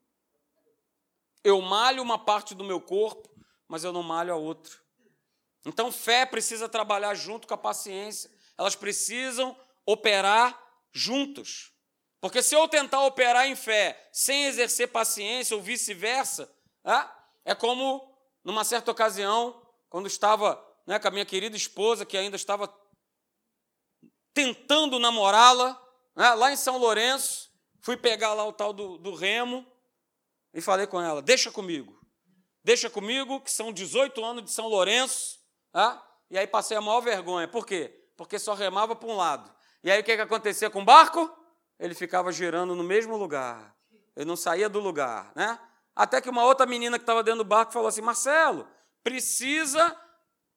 Eu 1.43 1.61
malho 1.61 2.01
uma 2.01 2.17
parte 2.17 2.55
do 2.55 2.63
meu 2.63 2.81
corpo, 2.81 3.29
mas 3.67 3.83
eu 3.83 3.93
não 3.93 4.01
malho 4.01 4.33
a 4.33 4.37
outra. 4.37 4.73
Então, 5.63 5.91
fé 5.91 6.25
precisa 6.25 6.67
trabalhar 6.67 7.13
junto 7.13 7.47
com 7.47 7.53
a 7.53 7.57
paciência. 7.59 8.31
Elas 8.57 8.75
precisam 8.75 9.55
operar 9.85 10.59
juntas. 10.91 11.71
Porque 12.19 12.41
se 12.41 12.55
eu 12.55 12.67
tentar 12.67 13.05
operar 13.05 13.45
em 13.45 13.55
fé 13.55 14.09
sem 14.11 14.45
exercer 14.45 14.87
paciência 14.87 15.55
ou 15.55 15.61
vice-versa, 15.61 16.51
é 17.45 17.53
como 17.53 18.17
numa 18.43 18.63
certa 18.63 18.89
ocasião, 18.89 19.61
quando 19.91 20.07
estava 20.07 20.67
né, 20.89 20.97
com 20.97 21.07
a 21.07 21.11
minha 21.11 21.25
querida 21.25 21.55
esposa, 21.55 22.03
que 22.03 22.17
ainda 22.17 22.35
estava 22.35 22.67
tentando 24.33 24.97
namorá-la, 24.97 25.79
né, 26.15 26.33
lá 26.33 26.51
em 26.51 26.55
São 26.55 26.79
Lourenço. 26.79 27.51
Fui 27.79 27.95
pegar 27.95 28.33
lá 28.33 28.43
o 28.43 28.51
tal 28.51 28.73
do, 28.73 28.97
do 28.97 29.13
remo 29.13 29.63
e 30.51 30.59
falei 30.59 30.87
com 30.87 30.99
ela: 30.99 31.21
deixa 31.21 31.51
comigo, 31.51 32.01
deixa 32.63 32.89
comigo, 32.89 33.39
que 33.39 33.51
são 33.51 33.71
18 33.71 34.25
anos 34.25 34.43
de 34.43 34.51
São 34.51 34.67
Lourenço. 34.67 35.37
Tá? 35.71 36.03
E 36.27 36.39
aí 36.39 36.47
passei 36.47 36.75
a 36.75 36.81
maior 36.81 37.01
vergonha. 37.01 37.47
Por 37.47 37.67
quê? 37.67 38.09
Porque 38.17 38.39
só 38.39 38.55
remava 38.55 38.95
para 38.95 39.07
um 39.07 39.15
lado. 39.15 39.53
E 39.83 39.91
aí 39.91 40.01
o 40.01 40.03
que, 40.03 40.15
que 40.15 40.21
acontecia 40.21 40.71
com 40.71 40.81
o 40.81 40.85
barco? 40.85 41.31
ele 41.79 41.93
ficava 41.93 42.29
girando 42.31 42.75
no 42.75 42.83
mesmo 42.83 43.15
lugar. 43.15 43.73
Ele 44.15 44.25
não 44.25 44.35
saía 44.35 44.67
do 44.67 44.79
lugar, 44.79 45.31
né? 45.33 45.57
Até 45.95 46.19
que 46.19 46.29
uma 46.29 46.43
outra 46.43 46.65
menina 46.65 46.97
que 46.97 47.03
estava 47.03 47.23
dentro 47.23 47.43
do 47.43 47.47
barco 47.47 47.71
falou 47.71 47.87
assim: 47.87 48.01
Marcelo, 48.01 48.67
precisa 49.01 49.95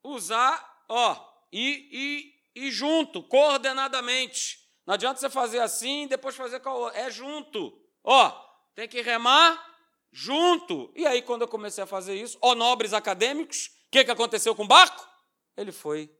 usar, 0.03 0.85
ó, 0.89 1.17
e, 1.53 2.33
e, 2.55 2.67
e 2.67 2.71
junto, 2.71 3.23
coordenadamente. 3.23 4.61
Não 4.87 4.95
adianta 4.95 5.21
você 5.21 5.31
fazer 5.31 5.61
assim 5.61 6.05
e 6.05 6.09
depois 6.09 6.35
fazer 6.35 6.61
com 6.61 6.69
a 6.69 6.75
outra. 6.75 6.99
É 6.99 7.11
junto. 7.11 7.79
Ó, 8.03 8.31
tem 8.75 8.89
que 8.89 9.01
remar 9.01 9.73
junto. 10.11 10.93
E 10.97 11.07
aí, 11.07 11.23
quando 11.23 11.43
eu 11.43 11.49
comecei 11.49 11.85
a 11.85 11.87
fazer 11.87 12.15
isso, 12.15 12.37
ó, 12.41 12.55
nobres 12.55 12.93
acadêmicos, 12.93 13.67
o 13.87 13.91
que, 13.91 14.05
que 14.05 14.11
aconteceu 14.11 14.55
com 14.55 14.65
o 14.65 14.69
barco? 14.69 15.09
Ele 15.57 15.73
foi 15.73 16.11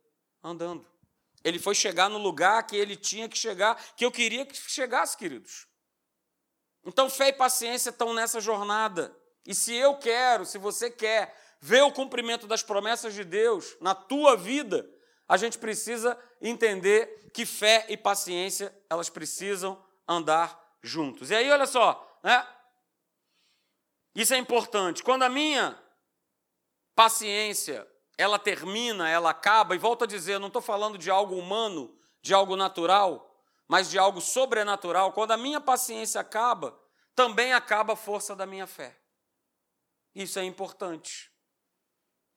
andando. 0.43 0.87
Ele 1.45 1.59
foi 1.59 1.75
chegar 1.75 2.09
no 2.09 2.19
lugar 2.19 2.65
que 2.67 2.77
ele 2.77 2.97
tinha 2.97 3.29
que 3.29 3.37
chegar, 3.37 3.77
que 3.97 4.05
eu 4.05 4.13
queria 4.13 4.47
que 4.47 4.57
chegasse, 4.57 5.17
queridos. 5.17 5.67
Então, 6.85 7.11
fé 7.11 7.29
e 7.29 7.33
paciência 7.33 7.91
estão 7.91 8.13
nessa 8.15 8.41
jornada. 8.41 9.17
E 9.45 9.55
se 9.55 9.75
eu 9.75 9.97
quero, 9.97 10.45
se 10.45 10.59
você 10.59 10.91
quer 10.91 11.37
ver 11.65 11.83
o 11.83 11.93
cumprimento 11.93 12.49
das 12.49 12.65
promessas 12.65 13.15
de 13.15 13.23
Deus 13.23 13.77
na 13.81 13.95
tua 13.95 14.37
vida, 14.37 14.85
a 15.29 15.37
gente 15.37 15.57
precisa 15.57 16.19
entender 16.41 17.31
que 17.33 17.47
fé 17.47 17.87
e 17.89 17.97
paciência, 17.97 18.77
elas 18.91 19.09
precisam 19.09 19.83
andar 20.07 20.61
juntos. 20.83 21.31
E 21.31 21.37
aí, 21.37 21.49
olha 21.49 21.65
só, 21.65 22.19
né? 22.21 22.45
Isso 24.13 24.35
é 24.35 24.37
importante. 24.37 25.05
Quando 25.05 25.23
a 25.23 25.29
minha 25.29 25.81
paciência, 26.97 27.89
ela 28.19 28.41
termina, 28.41 29.09
ela 29.09 29.31
acaba, 29.31 29.77
e 29.77 29.79
volto 29.79 30.03
a 30.03 30.07
dizer, 30.07 30.41
não 30.41 30.49
estou 30.49 30.61
falando 30.61 30.99
de 30.99 31.11
algo 31.11 31.37
humano, 31.37 31.97
de 32.21 32.35
algo 32.35 32.57
natural, 32.57 33.41
mas 33.69 33.89
de 33.89 34.01
algo 34.01 34.21
sobrenatural. 34.21 35.13
Quando 35.13 35.31
a 35.31 35.37
minha 35.37 35.61
paciência 35.61 36.21
acaba, 36.21 36.77
também 37.15 37.53
acaba 37.53 37.93
a 37.93 37.97
força 37.97 38.35
da 38.35 38.45
minha 38.45 38.67
fé. 38.67 38.99
Isso 40.13 40.41
é 40.41 40.45
importante. 40.45 41.32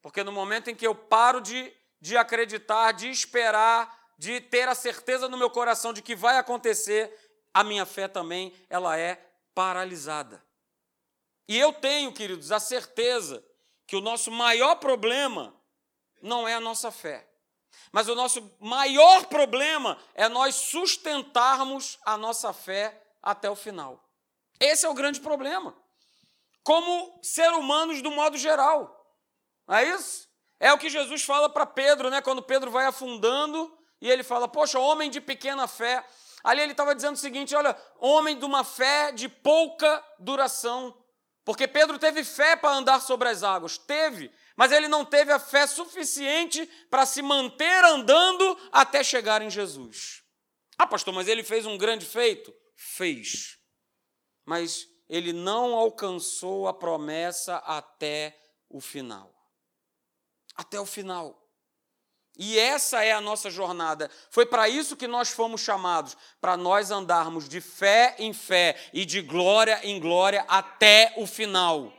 Porque 0.05 0.23
no 0.23 0.31
momento 0.31 0.69
em 0.69 0.75
que 0.75 0.85
eu 0.85 0.93
paro 0.93 1.41
de, 1.41 1.73
de 1.99 2.15
acreditar, 2.15 2.91
de 2.91 3.09
esperar, 3.09 4.13
de 4.19 4.39
ter 4.39 4.67
a 4.67 4.75
certeza 4.75 5.27
no 5.27 5.35
meu 5.35 5.49
coração 5.49 5.91
de 5.91 6.03
que 6.03 6.15
vai 6.15 6.37
acontecer, 6.37 7.11
a 7.51 7.63
minha 7.63 7.87
fé 7.87 8.07
também 8.07 8.53
ela 8.69 8.95
é 8.99 9.15
paralisada. 9.55 10.45
E 11.47 11.57
eu 11.57 11.73
tenho, 11.73 12.13
queridos, 12.13 12.51
a 12.51 12.59
certeza 12.59 13.43
que 13.87 13.95
o 13.95 13.99
nosso 13.99 14.29
maior 14.29 14.75
problema 14.75 15.59
não 16.21 16.47
é 16.47 16.53
a 16.53 16.61
nossa 16.61 16.91
fé. 16.91 17.27
Mas 17.91 18.07
o 18.07 18.13
nosso 18.13 18.55
maior 18.59 19.25
problema 19.25 19.97
é 20.13 20.29
nós 20.29 20.53
sustentarmos 20.53 21.97
a 22.05 22.15
nossa 22.15 22.53
fé 22.53 23.01
até 23.23 23.49
o 23.49 23.55
final. 23.55 24.07
Esse 24.59 24.85
é 24.85 24.89
o 24.89 24.93
grande 24.93 25.19
problema. 25.19 25.75
Como 26.61 27.19
ser 27.23 27.49
humanos 27.53 28.03
do 28.03 28.11
modo 28.11 28.37
geral. 28.37 28.94
Não 29.67 29.75
é 29.75 29.89
isso? 29.89 30.27
É 30.59 30.71
o 30.71 30.77
que 30.77 30.89
Jesus 30.89 31.23
fala 31.23 31.49
para 31.49 31.65
Pedro, 31.65 32.09
né? 32.09 32.21
Quando 32.21 32.41
Pedro 32.41 32.71
vai 32.71 32.85
afundando 32.85 33.71
e 34.01 34.09
ele 34.09 34.23
fala: 34.23 34.47
Poxa, 34.47 34.79
homem 34.79 35.09
de 35.09 35.19
pequena 35.19 35.67
fé. 35.67 36.05
Ali 36.43 36.61
ele 36.61 36.71
estava 36.71 36.95
dizendo 36.95 37.15
o 37.15 37.19
seguinte: 37.19 37.55
Olha, 37.55 37.75
homem 37.99 38.37
de 38.37 38.45
uma 38.45 38.63
fé 38.63 39.11
de 39.11 39.27
pouca 39.27 40.03
duração. 40.19 40.95
Porque 41.43 41.67
Pedro 41.67 41.99
teve 41.99 42.23
fé 42.23 42.55
para 42.55 42.75
andar 42.75 42.99
sobre 43.01 43.29
as 43.29 43.43
águas, 43.43 43.77
teve, 43.77 44.31
mas 44.55 44.71
ele 44.71 44.87
não 44.87 45.05
teve 45.05 45.31
a 45.31 45.37
fé 45.37 45.67
suficiente 45.67 46.65
para 46.89 47.05
se 47.05 47.21
manter 47.21 47.83
andando 47.83 48.57
até 48.71 49.03
chegar 49.03 49.43
em 49.43 49.49
Jesus. 49.49 50.23
Ah, 50.75 50.87
pastor, 50.87 51.13
mas 51.13 51.27
ele 51.27 51.43
fez 51.43 51.67
um 51.67 51.77
grande 51.77 52.03
feito? 52.03 52.51
Fez. 52.75 53.59
Mas 54.43 54.87
ele 55.07 55.31
não 55.31 55.75
alcançou 55.75 56.67
a 56.67 56.73
promessa 56.73 57.57
até 57.57 58.35
o 58.67 58.81
final. 58.81 59.34
Até 60.55 60.79
o 60.79 60.85
final. 60.85 61.45
E 62.37 62.59
essa 62.59 63.03
é 63.03 63.13
a 63.13 63.21
nossa 63.21 63.49
jornada. 63.49 64.11
Foi 64.29 64.45
para 64.45 64.67
isso 64.67 64.97
que 64.97 65.07
nós 65.07 65.29
fomos 65.29 65.61
chamados 65.61 66.17
para 66.41 66.57
nós 66.57 66.91
andarmos 66.91 67.47
de 67.47 67.61
fé 67.61 68.15
em 68.19 68.33
fé 68.33 68.75
e 68.93 69.05
de 69.05 69.21
glória 69.21 69.79
em 69.83 69.99
glória 69.99 70.43
até 70.47 71.13
o 71.17 71.25
final. 71.25 71.93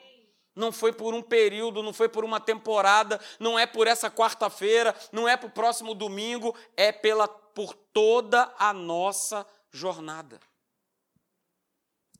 Não 0.54 0.72
foi 0.72 0.92
por 0.92 1.14
um 1.14 1.22
período, 1.22 1.82
não 1.82 1.92
foi 1.92 2.08
por 2.08 2.24
uma 2.24 2.40
temporada, 2.40 3.20
não 3.38 3.58
é 3.58 3.66
por 3.66 3.86
essa 3.86 4.10
quarta-feira, 4.10 4.94
não 5.12 5.28
é 5.28 5.36
para 5.36 5.48
o 5.48 5.52
próximo 5.52 5.94
domingo, 5.94 6.54
é 6.76 6.92
pela, 6.92 7.28
por 7.28 7.74
toda 7.74 8.52
a 8.58 8.72
nossa 8.72 9.46
jornada. 9.70 10.40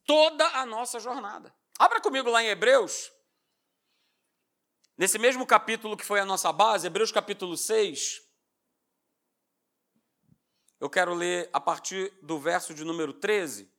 Toda 0.07 0.47
a 0.49 0.65
nossa 0.65 1.01
jornada. 1.01 1.53
Abra 1.79 2.01
comigo 2.01 2.31
lá 2.31 2.43
em 2.43 2.49
Hebreus, 2.49 3.11
Nesse 4.99 5.19
mesmo 5.19 5.47
capítulo 5.47 5.95
que 5.95 6.05
foi 6.05 6.21
a 6.21 6.25
nossa 6.25 6.51
base, 6.51 6.87
Hebreus 6.87 7.13
capítulo 7.13 7.55
6, 7.55 8.23
eu 10.81 10.89
quero 10.89 11.13
ler 11.13 11.51
a 11.53 11.61
partir 11.61 12.11
do 12.23 12.39
verso 12.39 12.73
de 12.73 12.83
número 12.83 13.13
13. 13.13 13.71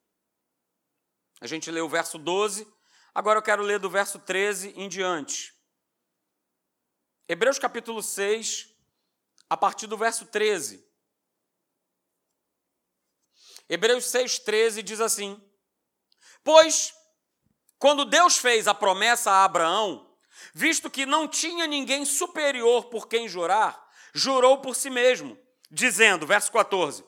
A 1.42 1.48
gente 1.48 1.72
leu 1.72 1.86
o 1.86 1.90
verso 1.90 2.20
12, 2.20 2.72
agora 3.16 3.40
eu 3.40 3.44
quero 3.44 3.64
ler 3.64 3.80
do 3.80 3.90
verso 3.90 4.20
13 4.20 4.74
em 4.80 4.88
diante. 4.88 5.56
Hebreus 7.28 7.58
capítulo 7.58 8.04
6, 8.04 8.70
a 9.50 9.58
partir 9.58 9.88
do 9.88 9.98
verso 9.98 10.28
13. 10.28 10.88
Hebreus 13.68 14.06
6, 14.06 14.38
13 14.38 14.84
diz 14.84 15.02
assim: 15.02 15.44
Pois, 16.44 16.94
quando 17.80 18.06
Deus 18.06 18.38
fez 18.38 18.68
a 18.68 18.74
promessa 18.76 19.32
a 19.32 19.46
Abraão, 19.46 20.07
visto 20.54 20.90
que 20.90 21.06
não 21.06 21.28
tinha 21.28 21.68
ninguém 21.68 22.06
superior 22.06 22.86
por 22.86 23.08
quem 23.08 23.28
jurar, 23.28 23.88
jurou 24.14 24.60
por 24.60 24.76
si 24.76 24.90
mesmo, 24.90 25.38
dizendo, 25.70 26.26
verso 26.26 26.52
14: 26.52 27.04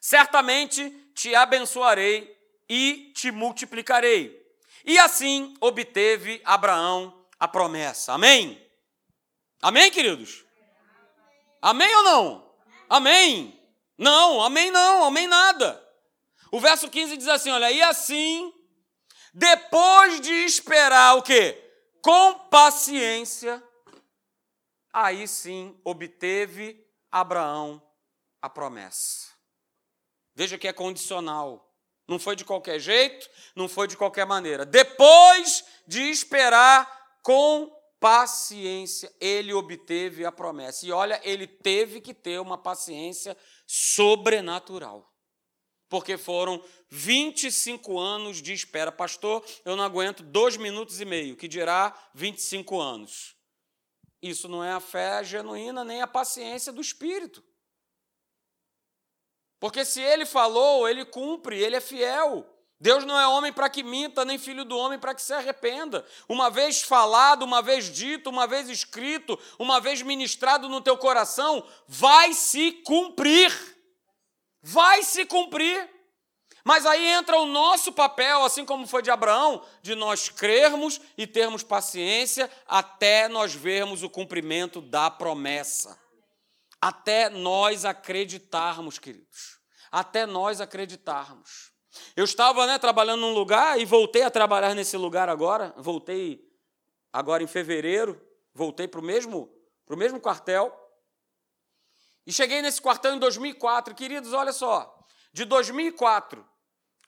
Certamente 0.00 0.90
te 1.14 1.34
abençoarei 1.34 2.36
e 2.68 3.12
te 3.14 3.30
multiplicarei. 3.30 4.40
E 4.84 4.98
assim 4.98 5.54
obteve 5.60 6.40
Abraão 6.44 7.26
a 7.38 7.46
promessa. 7.46 8.12
Amém? 8.14 8.60
Amém, 9.60 9.90
queridos? 9.90 10.44
Amém 11.60 11.94
ou 11.96 12.02
não? 12.02 12.54
Amém? 12.88 13.60
Não, 13.98 14.42
amém 14.42 14.70
não, 14.70 15.04
amém 15.04 15.26
nada. 15.26 15.86
O 16.50 16.58
verso 16.58 16.88
15 16.88 17.16
diz 17.16 17.28
assim: 17.28 17.50
olha, 17.50 17.70
e 17.70 17.82
assim, 17.82 18.52
depois 19.34 20.20
de 20.20 20.32
esperar 20.32 21.16
o 21.16 21.22
quê? 21.22 21.69
Com 22.02 22.34
paciência, 22.50 23.62
aí 24.92 25.26
sim 25.28 25.78
obteve 25.84 26.86
Abraão 27.10 27.82
a 28.40 28.48
promessa. 28.48 29.28
Veja 30.34 30.58
que 30.58 30.68
é 30.68 30.72
condicional. 30.72 31.66
Não 32.08 32.18
foi 32.18 32.34
de 32.34 32.44
qualquer 32.44 32.80
jeito, 32.80 33.28
não 33.54 33.68
foi 33.68 33.86
de 33.86 33.96
qualquer 33.96 34.26
maneira. 34.26 34.64
Depois 34.64 35.64
de 35.86 36.02
esperar 36.10 37.18
com 37.22 37.70
paciência, 38.00 39.14
ele 39.20 39.52
obteve 39.52 40.24
a 40.24 40.32
promessa. 40.32 40.86
E 40.86 40.90
olha, 40.90 41.20
ele 41.22 41.46
teve 41.46 42.00
que 42.00 42.12
ter 42.12 42.40
uma 42.40 42.58
paciência 42.58 43.36
sobrenatural 43.66 45.10
porque 45.90 46.16
foram 46.16 46.62
25 46.90 47.98
anos 47.98 48.42
de 48.42 48.52
espera. 48.52 48.90
Pastor, 48.90 49.44
eu 49.64 49.76
não 49.76 49.84
aguento 49.84 50.22
dois 50.22 50.56
minutos 50.56 51.00
e 51.00 51.04
meio, 51.04 51.36
que 51.36 51.48
dirá 51.48 51.94
25 52.14 52.78
anos. 52.78 53.36
Isso 54.20 54.48
não 54.48 54.62
é 54.62 54.72
a 54.72 54.80
fé 54.80 55.24
genuína 55.24 55.84
nem 55.84 56.02
a 56.02 56.06
paciência 56.06 56.72
do 56.72 56.80
Espírito. 56.80 57.42
Porque 59.58 59.84
se 59.84 60.00
ele 60.00 60.26
falou, 60.26 60.88
ele 60.88 61.04
cumpre, 61.04 61.58
ele 61.58 61.76
é 61.76 61.80
fiel. 61.80 62.46
Deus 62.80 63.04
não 63.04 63.18
é 63.18 63.26
homem 63.26 63.52
para 63.52 63.68
que 63.68 63.82
minta, 63.82 64.24
nem 64.24 64.38
filho 64.38 64.64
do 64.64 64.76
homem 64.76 64.98
para 64.98 65.14
que 65.14 65.22
se 65.22 65.34
arrependa. 65.34 66.04
Uma 66.26 66.50
vez 66.50 66.82
falado, 66.82 67.42
uma 67.42 67.60
vez 67.60 67.92
dito, 67.92 68.30
uma 68.30 68.46
vez 68.46 68.70
escrito, 68.70 69.38
uma 69.58 69.80
vez 69.80 70.00
ministrado 70.00 70.68
no 70.68 70.80
teu 70.80 70.96
coração, 70.96 71.66
vai 71.86 72.32
se 72.32 72.72
cumprir 72.84 73.52
vai 74.62 75.02
se 75.02 75.24
cumprir. 75.24 75.88
Mas 76.64 76.84
aí 76.84 77.06
entra 77.06 77.38
o 77.38 77.46
nosso 77.46 77.92
papel, 77.92 78.44
assim 78.44 78.64
como 78.64 78.86
foi 78.86 79.02
de 79.02 79.10
Abraão, 79.10 79.64
de 79.82 79.94
nós 79.94 80.28
crermos 80.28 81.00
e 81.16 81.26
termos 81.26 81.62
paciência 81.62 82.50
até 82.66 83.28
nós 83.28 83.54
vermos 83.54 84.02
o 84.02 84.10
cumprimento 84.10 84.80
da 84.80 85.10
promessa. 85.10 85.98
Até 86.80 87.28
nós 87.28 87.84
acreditarmos, 87.84 88.98
queridos. 88.98 89.58
Até 89.90 90.26
nós 90.26 90.60
acreditarmos. 90.60 91.70
Eu 92.14 92.24
estava 92.24 92.66
né, 92.66 92.78
trabalhando 92.78 93.20
num 93.20 93.34
lugar 93.34 93.78
e 93.80 93.84
voltei 93.84 94.22
a 94.22 94.30
trabalhar 94.30 94.74
nesse 94.74 94.96
lugar 94.96 95.28
agora. 95.28 95.74
Voltei 95.76 96.40
agora 97.12 97.42
em 97.42 97.46
fevereiro, 97.46 98.20
voltei 98.54 98.86
para 98.86 99.00
o 99.00 99.04
mesmo, 99.04 99.50
o 99.88 99.96
mesmo 99.96 100.20
quartel. 100.20 100.74
E 102.26 102.32
cheguei 102.32 102.62
nesse 102.62 102.80
quartel 102.80 103.14
em 103.14 103.18
2004. 103.18 103.94
Queridos, 103.94 104.32
olha 104.32 104.52
só, 104.52 104.96
de 105.32 105.44
2004 105.44 106.49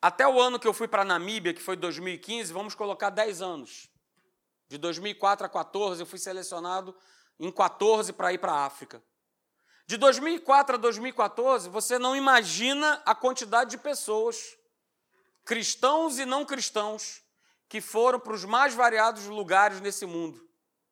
Até 0.02 0.26
o 0.26 0.40
ano 0.40 0.58
que 0.58 0.66
eu 0.66 0.72
fui 0.72 0.88
para 0.88 1.02
a 1.02 1.04
Namíbia, 1.04 1.54
que 1.54 1.62
foi 1.62 1.76
2015, 1.76 2.52
vamos 2.52 2.74
colocar 2.74 3.08
10 3.08 3.40
anos. 3.40 3.88
De 4.68 4.76
2004 4.76 5.46
a 5.46 5.48
14, 5.48 6.02
eu 6.02 6.06
fui 6.06 6.18
selecionado 6.18 6.92
em 7.38 7.52
14 7.52 8.12
para 8.12 8.32
ir 8.32 8.38
para 8.38 8.50
a 8.50 8.66
África. 8.66 9.00
De 9.86 9.96
2004 9.96 10.74
a 10.74 10.78
2014, 10.78 11.68
você 11.68 12.00
não 12.00 12.16
imagina 12.16 13.00
a 13.06 13.14
quantidade 13.14 13.70
de 13.70 13.78
pessoas, 13.78 14.58
cristãos 15.44 16.18
e 16.18 16.24
não 16.24 16.44
cristãos, 16.44 17.22
que 17.68 17.80
foram 17.80 18.18
para 18.18 18.32
os 18.32 18.44
mais 18.44 18.74
variados 18.74 19.26
lugares 19.26 19.80
nesse 19.80 20.04
mundo. 20.04 20.44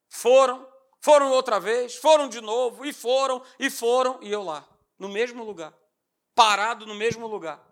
Foram, 0.09 0.65
foram 1.01 1.33
outra 1.33 1.59
vez, 1.59 1.97
foram 1.97 2.29
de 2.29 2.41
novo, 2.41 2.87
e 2.87 2.93
foram, 2.93 3.43
e 3.59 3.71
foram, 3.71 4.21
e 4.23 4.31
eu 4.31 4.45
lá, 4.45 4.65
no 4.97 5.09
mesmo 5.09 5.43
lugar, 5.43 5.75
parado 6.33 6.87
no 6.87 6.95
mesmo 6.95 7.27
lugar. 7.27 7.70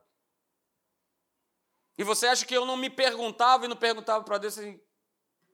E 1.99 2.05
você 2.05 2.29
acha 2.29 2.47
que 2.47 2.57
eu 2.57 2.65
não 2.65 2.77
me 2.77 2.89
perguntava 2.89 3.65
e 3.65 3.69
não 3.69 3.77
perguntava 3.77 4.25
para 4.25 4.39
Deus 4.39 4.57
assim, 4.57 4.81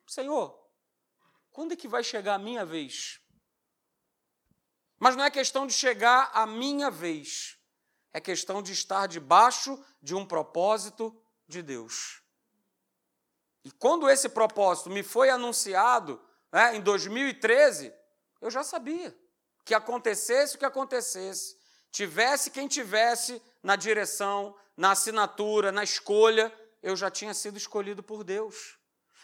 Senhor, 0.06 0.54
quando 1.50 1.72
é 1.72 1.76
que 1.76 1.88
vai 1.88 2.04
chegar 2.04 2.34
a 2.34 2.38
minha 2.38 2.66
vez? 2.66 3.18
Mas 4.98 5.16
não 5.16 5.24
é 5.24 5.30
questão 5.30 5.66
de 5.66 5.72
chegar 5.72 6.30
a 6.34 6.46
minha 6.46 6.90
vez, 6.90 7.58
é 8.12 8.20
questão 8.20 8.62
de 8.62 8.72
estar 8.72 9.06
debaixo 9.06 9.82
de 10.02 10.14
um 10.14 10.26
propósito 10.26 11.18
de 11.48 11.62
Deus. 11.62 12.22
E 13.64 13.70
quando 13.70 14.10
esse 14.10 14.28
propósito 14.28 14.90
me 14.90 15.02
foi 15.02 15.30
anunciado 15.30 16.22
né, 16.52 16.76
em 16.76 16.82
2013, 16.82 17.90
eu 18.42 18.50
já 18.50 18.62
sabia 18.62 19.18
que 19.64 19.74
acontecesse 19.74 20.56
o 20.56 20.58
que 20.58 20.66
acontecesse, 20.66 21.56
tivesse 21.90 22.50
quem 22.50 22.68
tivesse 22.68 23.40
na 23.64 23.74
direção, 23.74 24.54
na 24.76 24.92
assinatura, 24.92 25.72
na 25.72 25.82
escolha, 25.82 26.52
eu 26.82 26.94
já 26.94 27.10
tinha 27.10 27.32
sido 27.32 27.56
escolhido 27.56 28.02
por 28.02 28.22
Deus. 28.22 28.78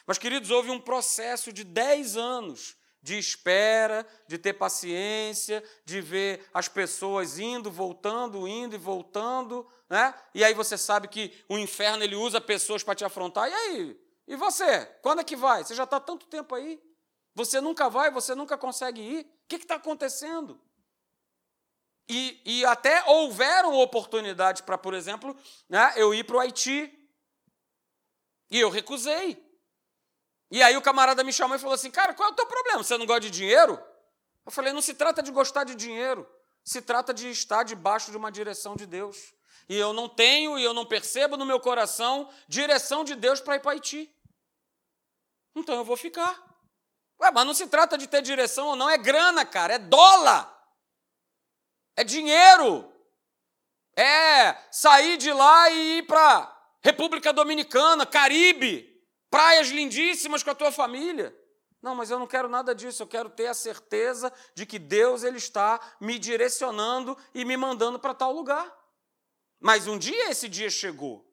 Mas, 0.07 0.19
queridos, 0.19 0.51
houve 0.51 0.71
um 0.71 0.81
processo 0.81 1.53
de 1.53 1.63
10 1.63 2.17
anos 2.17 2.77
de 3.03 3.19
espera, 3.19 4.07
de 4.27 4.39
ter 4.39 4.55
paciência, 4.55 5.63
de 5.85 6.01
ver 6.01 6.47
as 6.53 6.69
pessoas 6.69 7.39
indo, 7.39 7.71
voltando, 7.71 8.49
indo 8.49 8.75
e 8.75 8.79
voltando, 8.79 9.67
né? 9.89 10.15
E 10.35 10.45
aí 10.45 10.53
você 10.53 10.77
sabe 10.77 11.09
que 11.09 11.33
o 11.49 11.59
inferno 11.59 12.03
ele 12.03 12.15
usa 12.15 12.41
pessoas 12.41 12.83
para 12.83 12.95
te 12.95 13.05
afrontar. 13.05 13.49
E 13.49 13.55
aí? 13.55 14.01
E 14.27 14.37
você? 14.37 14.87
Quando 15.03 15.21
é 15.21 15.25
que 15.25 15.37
vai? 15.37 15.65
Você 15.65 15.75
já 15.75 15.85
está 15.85 15.99
tanto 15.99 16.27
tempo 16.27 16.55
aí? 16.55 16.81
Você 17.35 17.61
nunca 17.61 17.89
vai, 17.89 18.11
você 18.11 18.35
nunca 18.35 18.59
consegue 18.59 19.01
ir? 19.01 19.21
O 19.21 19.49
que 19.49 19.57
está 19.57 19.77
acontecendo? 19.77 20.61
E, 22.13 22.43
e, 22.45 22.65
até 22.65 23.05
houveram 23.07 23.79
oportunidades 23.79 24.63
para, 24.63 24.77
por 24.77 24.95
exemplo, 24.95 25.37
né, 25.69 25.93
eu 25.95 26.13
ir 26.13 26.25
para 26.25 26.37
o 26.37 26.41
Haiti. 26.41 26.93
E 28.51 28.59
eu 28.59 28.69
recusei. 28.69 29.41
E 30.51 30.61
aí 30.61 30.77
o 30.77 30.83
camarada 30.83 31.23
me 31.23 31.33
chamou 31.33 31.57
e 31.57 31.61
falou 31.61 31.77
assim: 31.77 31.89
Cara, 31.89 32.13
qual 32.13 32.29
é 32.29 32.33
o 32.33 32.35
teu 32.35 32.47
problema? 32.47 32.83
Você 32.83 32.99
não 32.99 33.07
gosta 33.07 33.21
de 33.21 33.31
dinheiro? 33.31 33.81
Eu 34.45 34.51
falei: 34.51 34.73
Não 34.73 34.83
se 34.83 34.95
trata 34.95 35.23
de 35.23 35.31
gostar 35.31 35.63
de 35.63 35.77
dinheiro, 35.77 36.29
se 36.65 36.83
trata 36.83 37.15
de 37.15 37.31
estar 37.31 37.63
debaixo 37.63 38.11
de 38.11 38.17
uma 38.17 38.33
direção 38.33 38.75
de 38.75 38.87
Deus. 38.87 39.33
E 39.69 39.77
eu 39.77 39.93
não 39.93 40.09
tenho 40.09 40.59
e 40.59 40.65
eu 40.65 40.75
não 40.75 40.85
percebo 40.85 41.37
no 41.37 41.47
meu 41.47 41.61
coração 41.61 42.29
direção 42.49 43.05
de 43.05 43.15
Deus 43.15 43.41
para 43.41 43.55
ir 43.55 43.61
para 43.61 43.71
Haiti. 43.71 44.13
Então 45.55 45.77
eu 45.77 45.85
vou 45.85 45.97
ficar. 45.97 46.43
Ué, 47.23 47.31
mas 47.31 47.47
não 47.47 47.55
se 47.55 47.69
trata 47.69 47.97
de 47.97 48.09
ter 48.09 48.21
direção 48.21 48.67
ou 48.67 48.75
não, 48.75 48.91
é 48.91 48.99
grana, 48.99 49.47
cara, 49.47 49.75
é 49.75 49.79
dólar. 49.79 50.60
É 52.01 52.05
dinheiro. 52.05 52.91
É 53.97 54.57
sair 54.71 55.17
de 55.17 55.33
lá 55.33 55.71
e 55.71 55.99
ir 55.99 56.07
para 56.07 56.51
República 56.83 57.33
Dominicana, 57.33 58.07
Caribe 58.07 58.91
praias 59.31 59.69
lindíssimas 59.69 60.43
com 60.43 60.51
a 60.51 60.55
tua 60.55 60.73
família. 60.73 61.35
Não, 61.81 61.95
mas 61.95 62.11
eu 62.11 62.19
não 62.19 62.27
quero 62.27 62.49
nada 62.49 62.75
disso, 62.75 63.03
eu 63.03 63.07
quero 63.07 63.31
ter 63.31 63.47
a 63.47 63.55
certeza 63.55 64.31
de 64.55 64.67
que 64.67 64.79
Deus 64.79 65.23
ele 65.23 65.39
está 65.39 65.81
me 65.99 66.19
direcionando 66.19 67.17
e 67.33 67.45
me 67.45 67.57
mandando 67.57 67.99
para 67.99 68.13
tal 68.13 68.33
lugar. 68.33 68.77
Mas 69.59 69.87
um 69.87 69.97
dia 69.97 70.31
esse 70.31 70.49
dia 70.49 70.69
chegou. 70.69 71.27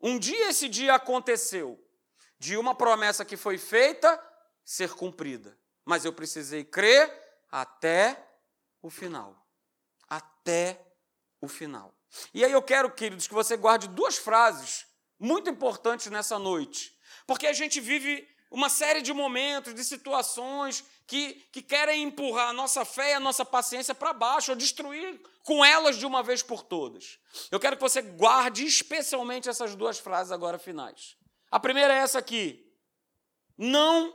Um 0.00 0.18
dia 0.18 0.48
esse 0.48 0.68
dia 0.68 0.94
aconteceu 0.94 1.82
de 2.38 2.56
uma 2.56 2.74
promessa 2.74 3.24
que 3.24 3.36
foi 3.36 3.58
feita 3.58 4.22
ser 4.64 4.94
cumprida. 4.94 5.58
Mas 5.84 6.04
eu 6.04 6.12
precisei 6.12 6.64
crer 6.64 7.12
até 7.50 8.33
o 8.84 8.90
final. 8.90 9.34
Até 10.08 10.78
o 11.40 11.48
final. 11.48 11.94
E 12.34 12.44
aí 12.44 12.52
eu 12.52 12.62
quero, 12.62 12.90
queridos, 12.90 13.26
que 13.26 13.32
você 13.32 13.56
guarde 13.56 13.88
duas 13.88 14.18
frases 14.18 14.86
muito 15.18 15.48
importantes 15.48 16.08
nessa 16.08 16.38
noite, 16.38 16.94
porque 17.26 17.46
a 17.46 17.52
gente 17.54 17.80
vive 17.80 18.28
uma 18.50 18.68
série 18.68 19.00
de 19.00 19.12
momentos, 19.12 19.74
de 19.74 19.82
situações 19.82 20.84
que, 21.06 21.32
que 21.50 21.62
querem 21.62 22.02
empurrar 22.02 22.50
a 22.50 22.52
nossa 22.52 22.84
fé 22.84 23.12
e 23.12 23.14
a 23.14 23.20
nossa 23.20 23.44
paciência 23.44 23.94
para 23.94 24.12
baixo, 24.12 24.52
ou 24.52 24.56
destruir 24.56 25.18
com 25.42 25.64
elas 25.64 25.96
de 25.96 26.04
uma 26.04 26.22
vez 26.22 26.42
por 26.42 26.62
todas. 26.62 27.18
Eu 27.50 27.58
quero 27.58 27.76
que 27.76 27.82
você 27.82 28.02
guarde 28.02 28.66
especialmente 28.66 29.48
essas 29.48 29.74
duas 29.74 29.98
frases 29.98 30.30
agora 30.30 30.58
finais. 30.58 31.16
A 31.50 31.58
primeira 31.58 31.94
é 31.94 31.98
essa 31.98 32.18
aqui: 32.18 32.70
não 33.56 34.14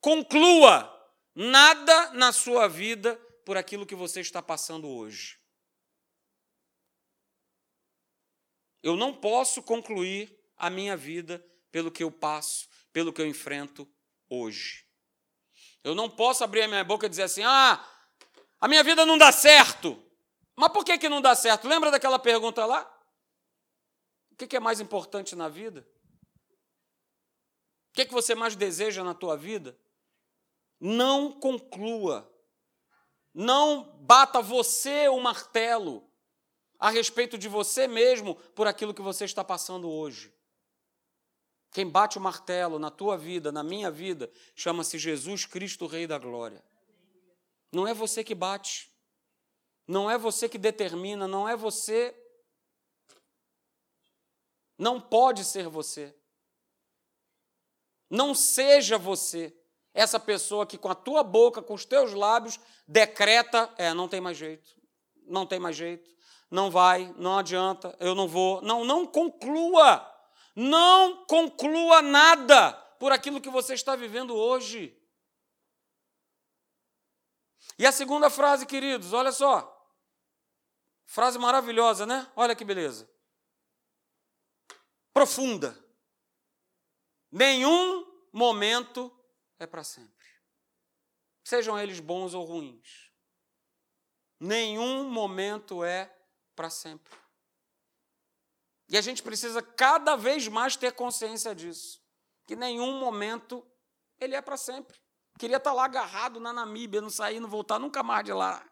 conclua 0.00 0.90
nada 1.34 2.12
na 2.12 2.32
sua 2.32 2.66
vida 2.66 3.20
por 3.50 3.56
aquilo 3.56 3.84
que 3.84 3.96
você 3.96 4.20
está 4.20 4.40
passando 4.40 4.88
hoje. 4.88 5.36
Eu 8.80 8.94
não 8.94 9.12
posso 9.12 9.60
concluir 9.60 10.38
a 10.56 10.70
minha 10.70 10.96
vida 10.96 11.44
pelo 11.72 11.90
que 11.90 12.04
eu 12.04 12.12
passo, 12.12 12.68
pelo 12.92 13.12
que 13.12 13.20
eu 13.20 13.26
enfrento 13.26 13.92
hoje. 14.28 14.86
Eu 15.82 15.96
não 15.96 16.08
posso 16.08 16.44
abrir 16.44 16.62
a 16.62 16.68
minha 16.68 16.84
boca 16.84 17.06
e 17.06 17.08
dizer 17.08 17.24
assim: 17.24 17.42
ah, 17.42 17.84
a 18.60 18.68
minha 18.68 18.84
vida 18.84 19.04
não 19.04 19.18
dá 19.18 19.32
certo. 19.32 20.00
Mas 20.54 20.72
por 20.72 20.84
que, 20.84 20.96
que 20.96 21.08
não 21.08 21.20
dá 21.20 21.34
certo? 21.34 21.66
Lembra 21.66 21.90
daquela 21.90 22.20
pergunta 22.20 22.64
lá? 22.64 22.84
O 24.30 24.36
que, 24.36 24.46
que 24.46 24.56
é 24.56 24.60
mais 24.60 24.78
importante 24.78 25.34
na 25.34 25.48
vida? 25.48 25.84
O 27.90 27.94
que, 27.94 28.06
que 28.06 28.12
você 28.12 28.32
mais 28.32 28.54
deseja 28.54 29.02
na 29.02 29.12
tua 29.12 29.36
vida? 29.36 29.76
Não 30.78 31.32
conclua. 31.32 32.32
Não 33.40 33.84
bata 34.00 34.42
você 34.42 35.08
o 35.08 35.18
martelo 35.18 36.06
a 36.78 36.90
respeito 36.90 37.38
de 37.38 37.48
você 37.48 37.88
mesmo 37.88 38.34
por 38.34 38.66
aquilo 38.66 38.92
que 38.92 39.00
você 39.00 39.24
está 39.24 39.42
passando 39.42 39.90
hoje. 39.90 40.30
Quem 41.70 41.88
bate 41.88 42.18
o 42.18 42.20
martelo 42.20 42.78
na 42.78 42.90
tua 42.90 43.16
vida, 43.16 43.50
na 43.50 43.62
minha 43.62 43.90
vida, 43.90 44.30
chama-se 44.54 44.98
Jesus 44.98 45.46
Cristo, 45.46 45.86
Rei 45.86 46.06
da 46.06 46.18
Glória. 46.18 46.62
Não 47.72 47.86
é 47.86 47.94
você 47.94 48.22
que 48.22 48.34
bate, 48.34 48.92
não 49.88 50.10
é 50.10 50.18
você 50.18 50.46
que 50.46 50.58
determina, 50.58 51.26
não 51.26 51.48
é 51.48 51.56
você. 51.56 52.14
Não 54.76 55.00
pode 55.00 55.46
ser 55.46 55.66
você. 55.66 56.14
Não 58.10 58.34
seja 58.34 58.98
você 58.98 59.56
essa 59.92 60.20
pessoa 60.20 60.66
que 60.66 60.78
com 60.78 60.88
a 60.88 60.94
tua 60.94 61.22
boca, 61.22 61.62
com 61.62 61.74
os 61.74 61.84
teus 61.84 62.12
lábios, 62.12 62.58
decreta: 62.86 63.72
é, 63.76 63.92
não 63.92 64.08
tem 64.08 64.20
mais 64.20 64.36
jeito, 64.36 64.70
não 65.26 65.46
tem 65.46 65.58
mais 65.58 65.76
jeito, 65.76 66.10
não 66.50 66.70
vai, 66.70 67.14
não 67.16 67.38
adianta, 67.38 67.96
eu 68.00 68.14
não 68.14 68.26
vou. 68.26 68.60
Não, 68.62 68.84
não 68.84 69.06
conclua. 69.06 70.06
Não 70.56 71.24
conclua 71.26 72.02
nada 72.02 72.72
por 72.98 73.12
aquilo 73.12 73.40
que 73.40 73.48
você 73.48 73.74
está 73.74 73.94
vivendo 73.94 74.34
hoje. 74.34 74.96
E 77.78 77.86
a 77.86 77.92
segunda 77.92 78.28
frase, 78.28 78.66
queridos, 78.66 79.12
olha 79.12 79.32
só. 79.32 79.76
Frase 81.06 81.38
maravilhosa, 81.38 82.04
né? 82.04 82.30
Olha 82.36 82.54
que 82.54 82.64
beleza. 82.64 83.10
Profunda. 85.12 85.76
Nenhum 87.30 88.06
momento 88.32 89.10
é 89.60 89.66
para 89.66 89.84
sempre. 89.84 90.26
Sejam 91.44 91.78
eles 91.78 92.00
bons 92.00 92.34
ou 92.34 92.44
ruins. 92.44 93.12
Nenhum 94.40 95.08
momento 95.08 95.84
é 95.84 96.12
para 96.56 96.70
sempre. 96.70 97.16
E 98.88 98.96
a 98.96 99.00
gente 99.00 99.22
precisa 99.22 99.62
cada 99.62 100.16
vez 100.16 100.48
mais 100.48 100.76
ter 100.76 100.92
consciência 100.92 101.54
disso. 101.54 102.02
Que 102.46 102.56
nenhum 102.56 102.98
momento 102.98 103.64
ele 104.18 104.34
é 104.34 104.40
para 104.40 104.56
sempre. 104.56 104.98
Queria 105.38 105.58
estar 105.58 105.70
tá 105.70 105.76
lá 105.76 105.84
agarrado 105.84 106.40
na 106.40 106.52
Namíbia, 106.52 107.00
não 107.00 107.10
sair, 107.10 107.38
não 107.38 107.48
voltar 107.48 107.78
nunca 107.78 108.02
mais 108.02 108.24
de 108.24 108.32
lá. 108.32 108.66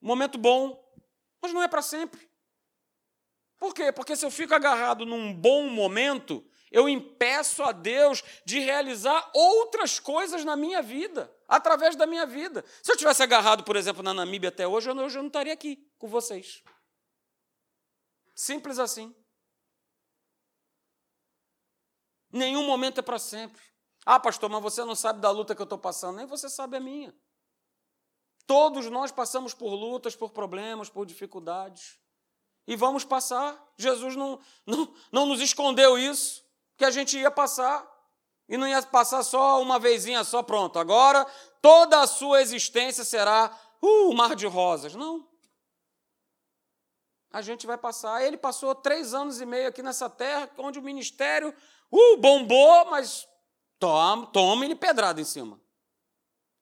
Momento 0.00 0.38
bom, 0.38 0.82
mas 1.42 1.52
não 1.52 1.62
é 1.62 1.68
para 1.68 1.82
sempre. 1.82 2.30
Por 3.58 3.74
quê? 3.74 3.90
Porque 3.92 4.16
se 4.16 4.24
eu 4.24 4.30
fico 4.30 4.54
agarrado 4.54 5.04
num 5.04 5.34
bom 5.34 5.68
momento, 5.68 6.48
eu 6.70 6.88
impeço 6.88 7.62
a 7.62 7.72
Deus 7.72 8.22
de 8.44 8.58
realizar 8.58 9.30
outras 9.32 9.98
coisas 9.98 10.44
na 10.44 10.56
minha 10.56 10.82
vida, 10.82 11.32
através 11.46 11.96
da 11.96 12.06
minha 12.06 12.26
vida. 12.26 12.64
Se 12.82 12.90
eu 12.90 12.96
tivesse 12.96 13.22
agarrado, 13.22 13.64
por 13.64 13.76
exemplo, 13.76 14.02
na 14.02 14.12
Namíbia 14.12 14.48
até 14.48 14.66
hoje, 14.66 14.90
eu 14.90 14.94
não 14.94 15.06
estaria 15.06 15.52
aqui 15.52 15.88
com 15.98 16.08
vocês. 16.08 16.62
Simples 18.34 18.78
assim. 18.78 19.14
Nenhum 22.30 22.66
momento 22.66 22.98
é 22.98 23.02
para 23.02 23.18
sempre. 23.18 23.62
Ah, 24.04 24.20
pastor, 24.20 24.50
mas 24.50 24.62
você 24.62 24.84
não 24.84 24.94
sabe 24.94 25.20
da 25.20 25.30
luta 25.30 25.54
que 25.54 25.60
eu 25.60 25.64
estou 25.64 25.78
passando, 25.78 26.16
nem 26.16 26.26
você 26.26 26.48
sabe 26.48 26.76
a 26.76 26.80
minha. 26.80 27.14
Todos 28.46 28.86
nós 28.86 29.10
passamos 29.10 29.52
por 29.54 29.74
lutas, 29.74 30.14
por 30.14 30.30
problemas, 30.30 30.88
por 30.88 31.04
dificuldades. 31.04 31.98
E 32.66 32.76
vamos 32.76 33.04
passar. 33.04 33.60
Jesus 33.76 34.14
não, 34.14 34.38
não, 34.64 34.94
não 35.10 35.26
nos 35.26 35.40
escondeu 35.40 35.98
isso, 35.98 36.45
que 36.76 36.84
a 36.84 36.90
gente 36.90 37.18
ia 37.18 37.30
passar. 37.30 37.86
E 38.48 38.56
não 38.56 38.66
ia 38.66 38.80
passar 38.82 39.22
só 39.24 39.60
uma 39.60 39.78
vezinha 39.78 40.22
só, 40.22 40.42
pronto. 40.42 40.78
Agora 40.78 41.26
toda 41.60 42.00
a 42.00 42.06
sua 42.06 42.40
existência 42.40 43.04
será 43.04 43.50
uh, 43.82 44.12
mar 44.14 44.36
de 44.36 44.46
rosas. 44.46 44.94
Não. 44.94 45.28
A 47.32 47.42
gente 47.42 47.66
vai 47.66 47.76
passar. 47.76 48.22
Ele 48.22 48.36
passou 48.36 48.74
três 48.74 49.12
anos 49.12 49.40
e 49.40 49.46
meio 49.46 49.68
aqui 49.68 49.82
nessa 49.82 50.08
terra, 50.08 50.48
onde 50.58 50.78
o 50.78 50.82
ministério 50.82 51.52
uh, 51.90 52.16
bombou, 52.18 52.86
mas 52.86 53.26
tome, 53.80 54.28
tome-lhe 54.32 54.76
pedrada 54.76 55.20
em 55.20 55.24
cima. 55.24 55.60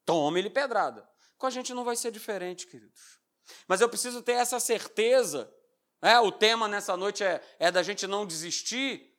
Tome-lhe 0.06 0.50
pedrada. 0.50 1.08
Com 1.36 1.46
a 1.46 1.50
gente 1.50 1.74
não 1.74 1.84
vai 1.84 1.96
ser 1.96 2.10
diferente, 2.10 2.66
queridos. 2.66 3.20
Mas 3.68 3.82
eu 3.82 3.88
preciso 3.88 4.22
ter 4.22 4.32
essa 4.32 4.58
certeza. 4.58 5.52
Né? 6.00 6.18
O 6.20 6.32
tema 6.32 6.66
nessa 6.66 6.96
noite 6.96 7.22
é, 7.22 7.42
é 7.58 7.70
da 7.70 7.82
gente 7.82 8.06
não 8.06 8.26
desistir 8.26 9.13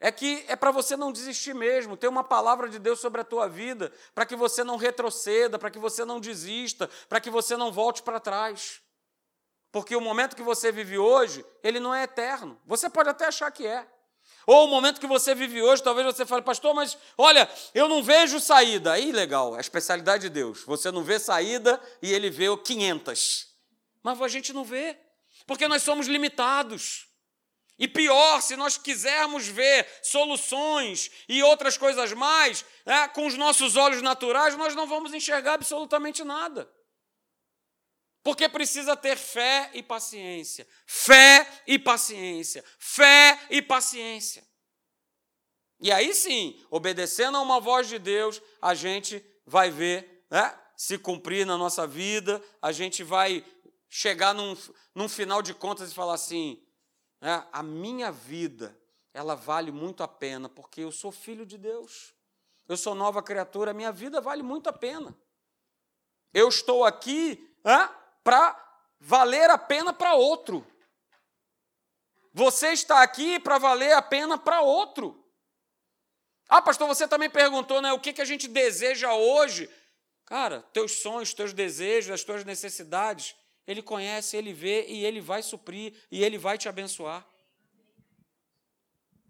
é 0.00 0.10
que 0.10 0.44
é 0.48 0.56
para 0.56 0.70
você 0.70 0.96
não 0.96 1.12
desistir 1.12 1.54
mesmo, 1.54 1.94
ter 1.94 2.08
uma 2.08 2.24
palavra 2.24 2.70
de 2.70 2.78
Deus 2.78 2.98
sobre 2.98 3.20
a 3.20 3.24
tua 3.24 3.46
vida, 3.46 3.92
para 4.14 4.24
que 4.24 4.34
você 4.34 4.64
não 4.64 4.76
retroceda, 4.76 5.58
para 5.58 5.70
que 5.70 5.78
você 5.78 6.06
não 6.06 6.18
desista, 6.18 6.88
para 7.06 7.20
que 7.20 7.28
você 7.28 7.54
não 7.54 7.70
volte 7.70 8.02
para 8.02 8.18
trás. 8.18 8.80
Porque 9.70 9.94
o 9.94 10.00
momento 10.00 10.34
que 10.34 10.42
você 10.42 10.72
vive 10.72 10.96
hoje, 10.96 11.44
ele 11.62 11.78
não 11.78 11.94
é 11.94 12.04
eterno. 12.04 12.58
Você 12.66 12.88
pode 12.88 13.10
até 13.10 13.26
achar 13.26 13.50
que 13.50 13.66
é. 13.66 13.86
Ou 14.46 14.64
o 14.64 14.68
momento 14.68 15.00
que 15.00 15.06
você 15.06 15.34
vive 15.34 15.62
hoje, 15.62 15.82
talvez 15.82 16.06
você 16.06 16.24
fale, 16.24 16.42
pastor, 16.42 16.74
mas 16.74 16.96
olha, 17.16 17.48
eu 17.74 17.86
não 17.86 18.02
vejo 18.02 18.40
saída. 18.40 18.92
Aí, 18.92 19.12
legal, 19.12 19.54
é 19.54 19.58
a 19.58 19.60
especialidade 19.60 20.22
de 20.22 20.30
Deus. 20.30 20.64
Você 20.64 20.90
não 20.90 21.04
vê 21.04 21.18
saída 21.18 21.80
e 22.00 22.10
ele 22.10 22.30
vê 22.30 22.46
500. 22.56 23.48
Mas 24.02 24.20
a 24.20 24.28
gente 24.28 24.52
não 24.54 24.64
vê, 24.64 24.98
porque 25.46 25.68
nós 25.68 25.82
somos 25.82 26.06
limitados. 26.06 27.09
E 27.80 27.88
pior, 27.88 28.42
se 28.42 28.56
nós 28.56 28.76
quisermos 28.76 29.48
ver 29.48 29.88
soluções 30.02 31.10
e 31.26 31.42
outras 31.42 31.78
coisas 31.78 32.12
mais, 32.12 32.62
né, 32.84 33.08
com 33.08 33.26
os 33.26 33.36
nossos 33.36 33.74
olhos 33.74 34.02
naturais, 34.02 34.54
nós 34.54 34.74
não 34.74 34.86
vamos 34.86 35.14
enxergar 35.14 35.54
absolutamente 35.54 36.22
nada. 36.22 36.70
Porque 38.22 38.46
precisa 38.50 38.94
ter 38.94 39.16
fé 39.16 39.70
e 39.72 39.82
paciência. 39.82 40.68
Fé 40.84 41.62
e 41.66 41.78
paciência. 41.78 42.62
Fé 42.78 43.40
e 43.48 43.62
paciência. 43.62 44.46
E 45.80 45.90
aí 45.90 46.12
sim, 46.12 46.62
obedecendo 46.70 47.38
a 47.38 47.40
uma 47.40 47.58
voz 47.58 47.88
de 47.88 47.98
Deus, 47.98 48.42
a 48.60 48.74
gente 48.74 49.24
vai 49.46 49.70
ver 49.70 50.26
né, 50.30 50.54
se 50.76 50.98
cumprir 50.98 51.46
na 51.46 51.56
nossa 51.56 51.86
vida, 51.86 52.42
a 52.60 52.72
gente 52.72 53.02
vai 53.02 53.42
chegar 53.88 54.34
num, 54.34 54.54
num 54.94 55.08
final 55.08 55.40
de 55.40 55.54
contas 55.54 55.90
e 55.90 55.94
falar 55.94 56.12
assim: 56.12 56.62
né, 57.20 57.46
a 57.52 57.62
minha 57.62 58.10
vida, 58.10 58.76
ela 59.12 59.34
vale 59.34 59.70
muito 59.70 60.02
a 60.02 60.08
pena, 60.08 60.48
porque 60.48 60.80
eu 60.80 60.92
sou 60.92 61.12
filho 61.12 61.44
de 61.44 61.58
Deus. 61.58 62.14
Eu 62.68 62.76
sou 62.76 62.94
nova 62.94 63.22
criatura, 63.22 63.72
a 63.72 63.74
minha 63.74 63.92
vida 63.92 64.20
vale 64.20 64.42
muito 64.42 64.68
a 64.68 64.72
pena. 64.72 65.16
Eu 66.32 66.48
estou 66.48 66.84
aqui 66.84 67.52
né, 67.64 67.90
para 68.22 68.56
valer 69.00 69.50
a 69.50 69.58
pena 69.58 69.92
para 69.92 70.14
outro. 70.14 70.64
Você 72.32 72.68
está 72.68 73.02
aqui 73.02 73.40
para 73.40 73.58
valer 73.58 73.92
a 73.92 74.02
pena 74.02 74.38
para 74.38 74.60
outro. 74.60 75.20
Ah, 76.48 76.62
pastor, 76.62 76.86
você 76.86 77.08
também 77.08 77.28
perguntou, 77.28 77.82
né? 77.82 77.92
O 77.92 78.00
que, 78.00 78.12
que 78.12 78.22
a 78.22 78.24
gente 78.24 78.46
deseja 78.46 79.12
hoje? 79.14 79.68
Cara, 80.24 80.62
teus 80.72 81.00
sonhos, 81.00 81.34
teus 81.34 81.52
desejos, 81.52 82.12
as 82.12 82.22
tuas 82.22 82.44
necessidades, 82.44 83.34
ele 83.66 83.82
conhece, 83.82 84.36
ele 84.36 84.52
vê 84.52 84.86
e 84.86 85.04
ele 85.04 85.20
vai 85.20 85.42
suprir 85.42 85.94
e 86.10 86.24
ele 86.24 86.38
vai 86.38 86.58
te 86.58 86.68
abençoar. 86.68 87.26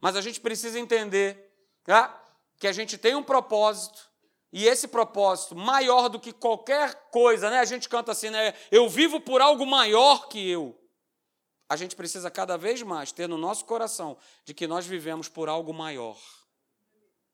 Mas 0.01 0.16
a 0.16 0.21
gente 0.21 0.40
precisa 0.40 0.79
entender 0.79 1.53
tá? 1.85 2.23
que 2.59 2.66
a 2.66 2.73
gente 2.73 2.97
tem 2.97 3.14
um 3.14 3.23
propósito 3.23 4.11
e 4.53 4.66
esse 4.66 4.88
propósito 4.88 5.55
maior 5.55 6.09
do 6.09 6.19
que 6.19 6.33
qualquer 6.33 7.09
coisa, 7.11 7.51
né? 7.51 7.61
A 7.61 7.64
gente 7.64 7.88
canta 7.88 8.11
assim, 8.12 8.31
né? 8.31 8.55
Eu 8.71 8.88
vivo 8.88 9.21
por 9.21 9.40
algo 9.40 9.64
maior 9.64 10.29
que 10.29 10.49
eu. 10.49 10.77
A 11.69 11.77
gente 11.77 11.95
precisa 11.95 12.31
cada 12.31 12.57
vez 12.57 12.83
mais 12.83 13.12
ter 13.12 13.29
no 13.29 13.38
nosso 13.38 13.64
coração 13.64 14.19
de 14.45 14.53
que 14.53 14.66
nós 14.66 14.87
vivemos 14.87 15.29
por 15.29 15.49
algo 15.49 15.73
maior. 15.73 16.19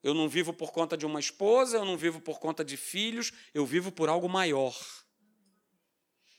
Eu 0.03 0.13
não 0.13 0.29
vivo 0.29 0.53
por 0.53 0.73
conta 0.73 0.95
de 0.95 1.07
uma 1.07 1.19
esposa, 1.19 1.79
eu 1.79 1.85
não 1.85 1.97
vivo 1.97 2.21
por 2.21 2.39
conta 2.39 2.63
de 2.63 2.77
filhos, 2.77 3.33
eu 3.55 3.65
vivo 3.65 3.91
por 3.91 4.11
algo 4.11 4.29
maior. 4.29 4.77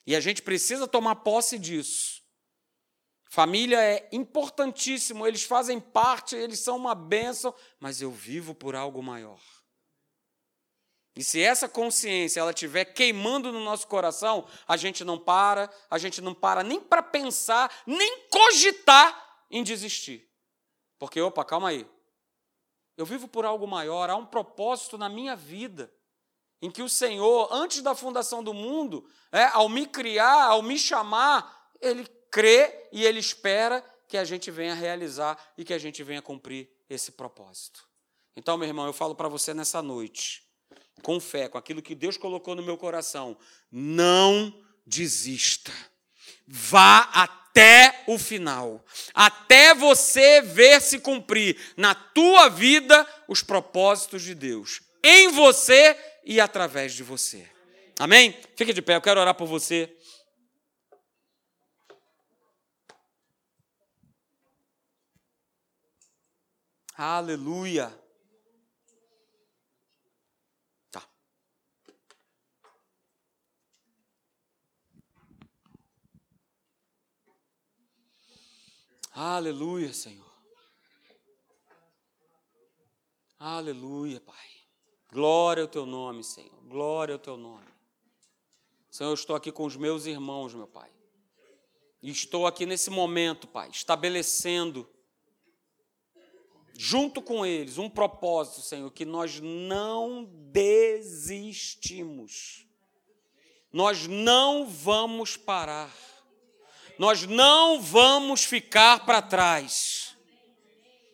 E 0.08 0.16
a 0.16 0.22
gente 0.22 0.42
precisa 0.42 0.88
tomar 0.88 1.18
posse 1.18 1.60
disso. 1.60 2.24
Família 3.30 3.78
é 3.84 4.08
importantíssimo, 4.14 5.28
eles 5.28 5.44
fazem 5.44 5.82
parte, 5.82 6.34
eles 6.34 6.62
são 6.62 6.78
uma 6.78 6.96
bênção, 6.96 7.54
mas 7.78 8.02
eu 8.02 8.10
vivo 8.10 8.56
por 8.56 8.74
algo 8.74 9.04
maior. 9.04 9.42
E 11.14 11.22
se 11.22 11.42
essa 11.42 11.68
consciência 11.68 12.40
ela 12.40 12.52
estiver 12.52 12.86
queimando 12.86 13.52
no 13.52 13.60
nosso 13.60 13.86
coração, 13.88 14.48
a 14.66 14.78
gente 14.78 15.04
não 15.04 15.20
para, 15.20 15.70
a 15.90 15.98
gente 15.98 16.22
não 16.22 16.34
para 16.34 16.64
nem 16.64 16.80
para 16.80 17.04
pensar, 17.04 17.70
nem 17.86 18.30
cogitar 18.30 19.46
em 19.52 19.62
desistir. 19.62 20.26
Porque, 20.98 21.20
opa, 21.20 21.44
calma 21.44 21.70
aí. 21.70 21.86
Eu 22.96 23.06
vivo 23.06 23.28
por 23.28 23.44
algo 23.44 23.68
maior, 23.68 24.10
há 24.10 24.16
um 24.16 24.26
propósito 24.26 24.98
na 24.98 25.10
minha 25.10 25.36
vida 25.36 25.94
em 26.62 26.72
que 26.72 26.82
o 26.82 26.90
Senhor, 26.90 27.50
antes 27.52 27.82
da 27.82 27.94
fundação 27.94 28.44
do 28.44 28.54
mundo, 28.54 29.06
é, 29.32 29.46
ao 29.46 29.70
me 29.70 29.86
criar, 29.86 30.46
ao 30.46 30.62
me 30.62 30.78
chamar, 30.78 31.70
Ele 31.82 32.08
crê 32.32 32.88
e 32.92 33.06
Ele 33.06 33.20
espera 33.20 33.84
que 34.08 34.18
a 34.18 34.24
gente 34.24 34.50
venha 34.50 34.74
realizar 34.74 35.38
e 35.58 35.64
que 35.64 35.74
a 35.74 35.78
gente 35.78 36.04
venha 36.04 36.22
cumprir 36.22 36.70
esse 36.90 37.12
propósito. 37.12 37.88
Então, 38.36 38.58
meu 38.58 38.68
irmão, 38.68 38.86
eu 38.86 38.94
falo 38.94 39.16
para 39.16 39.28
você 39.28 39.54
nessa 39.54 39.82
noite, 39.82 40.44
com 41.04 41.20
fé, 41.20 41.50
com 41.50 41.58
aquilo 41.58 41.82
que 41.82 41.96
Deus 41.96 42.18
colocou 42.18 42.56
no 42.56 42.64
meu 42.64 42.78
coração, 42.78 43.38
não 43.72 44.54
desista. 44.86 45.72
Vá 46.48 47.10
até 47.14 48.04
o 48.08 48.18
final, 48.18 48.86
até 49.14 49.74
você 49.74 50.42
ver 50.42 50.82
se 50.82 51.00
cumprir 51.00 51.60
na 51.76 51.94
tua 51.94 52.48
vida 52.48 53.06
os 53.28 53.44
propósitos 53.44 54.22
de 54.22 54.34
Deus. 54.34 54.82
Em 55.04 55.30
você 55.30 55.98
e 56.28 56.42
através 56.42 56.94
de 56.94 57.04
você. 57.04 57.50
Amém? 57.98 58.34
Fique 58.58 58.74
de 58.74 58.82
pé, 58.82 58.96
eu 58.96 59.02
quero 59.02 59.22
orar 59.22 59.34
por 59.34 59.48
você. 59.48 59.98
Aleluia. 66.94 67.98
Tá. 70.92 71.08
Aleluia, 79.14 79.94
Senhor. 79.94 80.28
Aleluia, 83.40 84.20
Pai. 84.20 84.57
Glória 85.12 85.64
ao 85.64 85.68
teu 85.68 85.86
nome, 85.86 86.24
Senhor. 86.24 86.62
Glória 86.68 87.14
ao 87.16 87.20
teu 87.20 87.38
nome. 87.38 87.66
Senhor, 88.92 89.12
eu 89.12 89.16
estou 89.16 89.36
aqui 89.36 89.52
com 89.52 89.66
os 89.66 89.76
meus 89.76 90.06
irmãos, 90.06 90.54
meu 90.54 90.68
Pai. 90.68 90.90
E 92.02 92.10
estou 92.12 92.46
aqui 92.46 92.66
nesse 92.66 92.90
momento, 92.90 93.48
Pai, 93.48 93.70
estabelecendo, 93.70 94.90
junto 96.74 97.22
com 97.22 97.46
eles, 97.46 97.78
um 97.78 97.90
propósito, 97.90 98.62
Senhor, 98.62 98.92
que 98.92 99.06
nós 99.06 99.40
não 99.40 100.26
desistimos. 100.52 101.88
Nós 103.72 104.08
não 104.08 104.68
vamos 104.68 105.38
parar. 105.38 105.96
Nós 107.00 107.26
não 107.26 107.82
vamos 107.82 108.44
ficar 108.44 109.06
para 109.06 109.22
trás. 109.22 110.18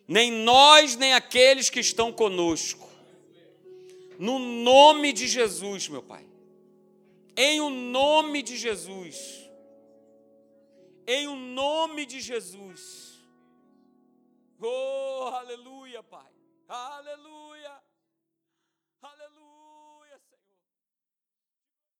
Nem 0.08 0.32
nós, 0.32 0.96
nem 0.96 1.14
aqueles 1.14 1.70
que 1.70 1.80
estão 1.80 2.12
conosco 2.12 2.93
no 4.20 4.40
nome 4.40 5.14
de 5.14 5.28
Jesus, 5.28 5.88
meu 5.90 6.04
Pai. 6.04 6.28
Em 7.36 7.60
o 7.60 7.70
nome 7.70 8.42
de 8.44 8.56
Jesus. 8.58 9.50
Em 11.06 11.28
o 11.28 11.36
nome 11.36 12.06
de 12.06 12.22
Jesus. 12.22 13.22
Oh, 14.62 15.30
aleluia, 15.34 16.02
Pai. 16.04 16.32
Aleluia. 16.68 17.84
Aleluia. 19.02 19.43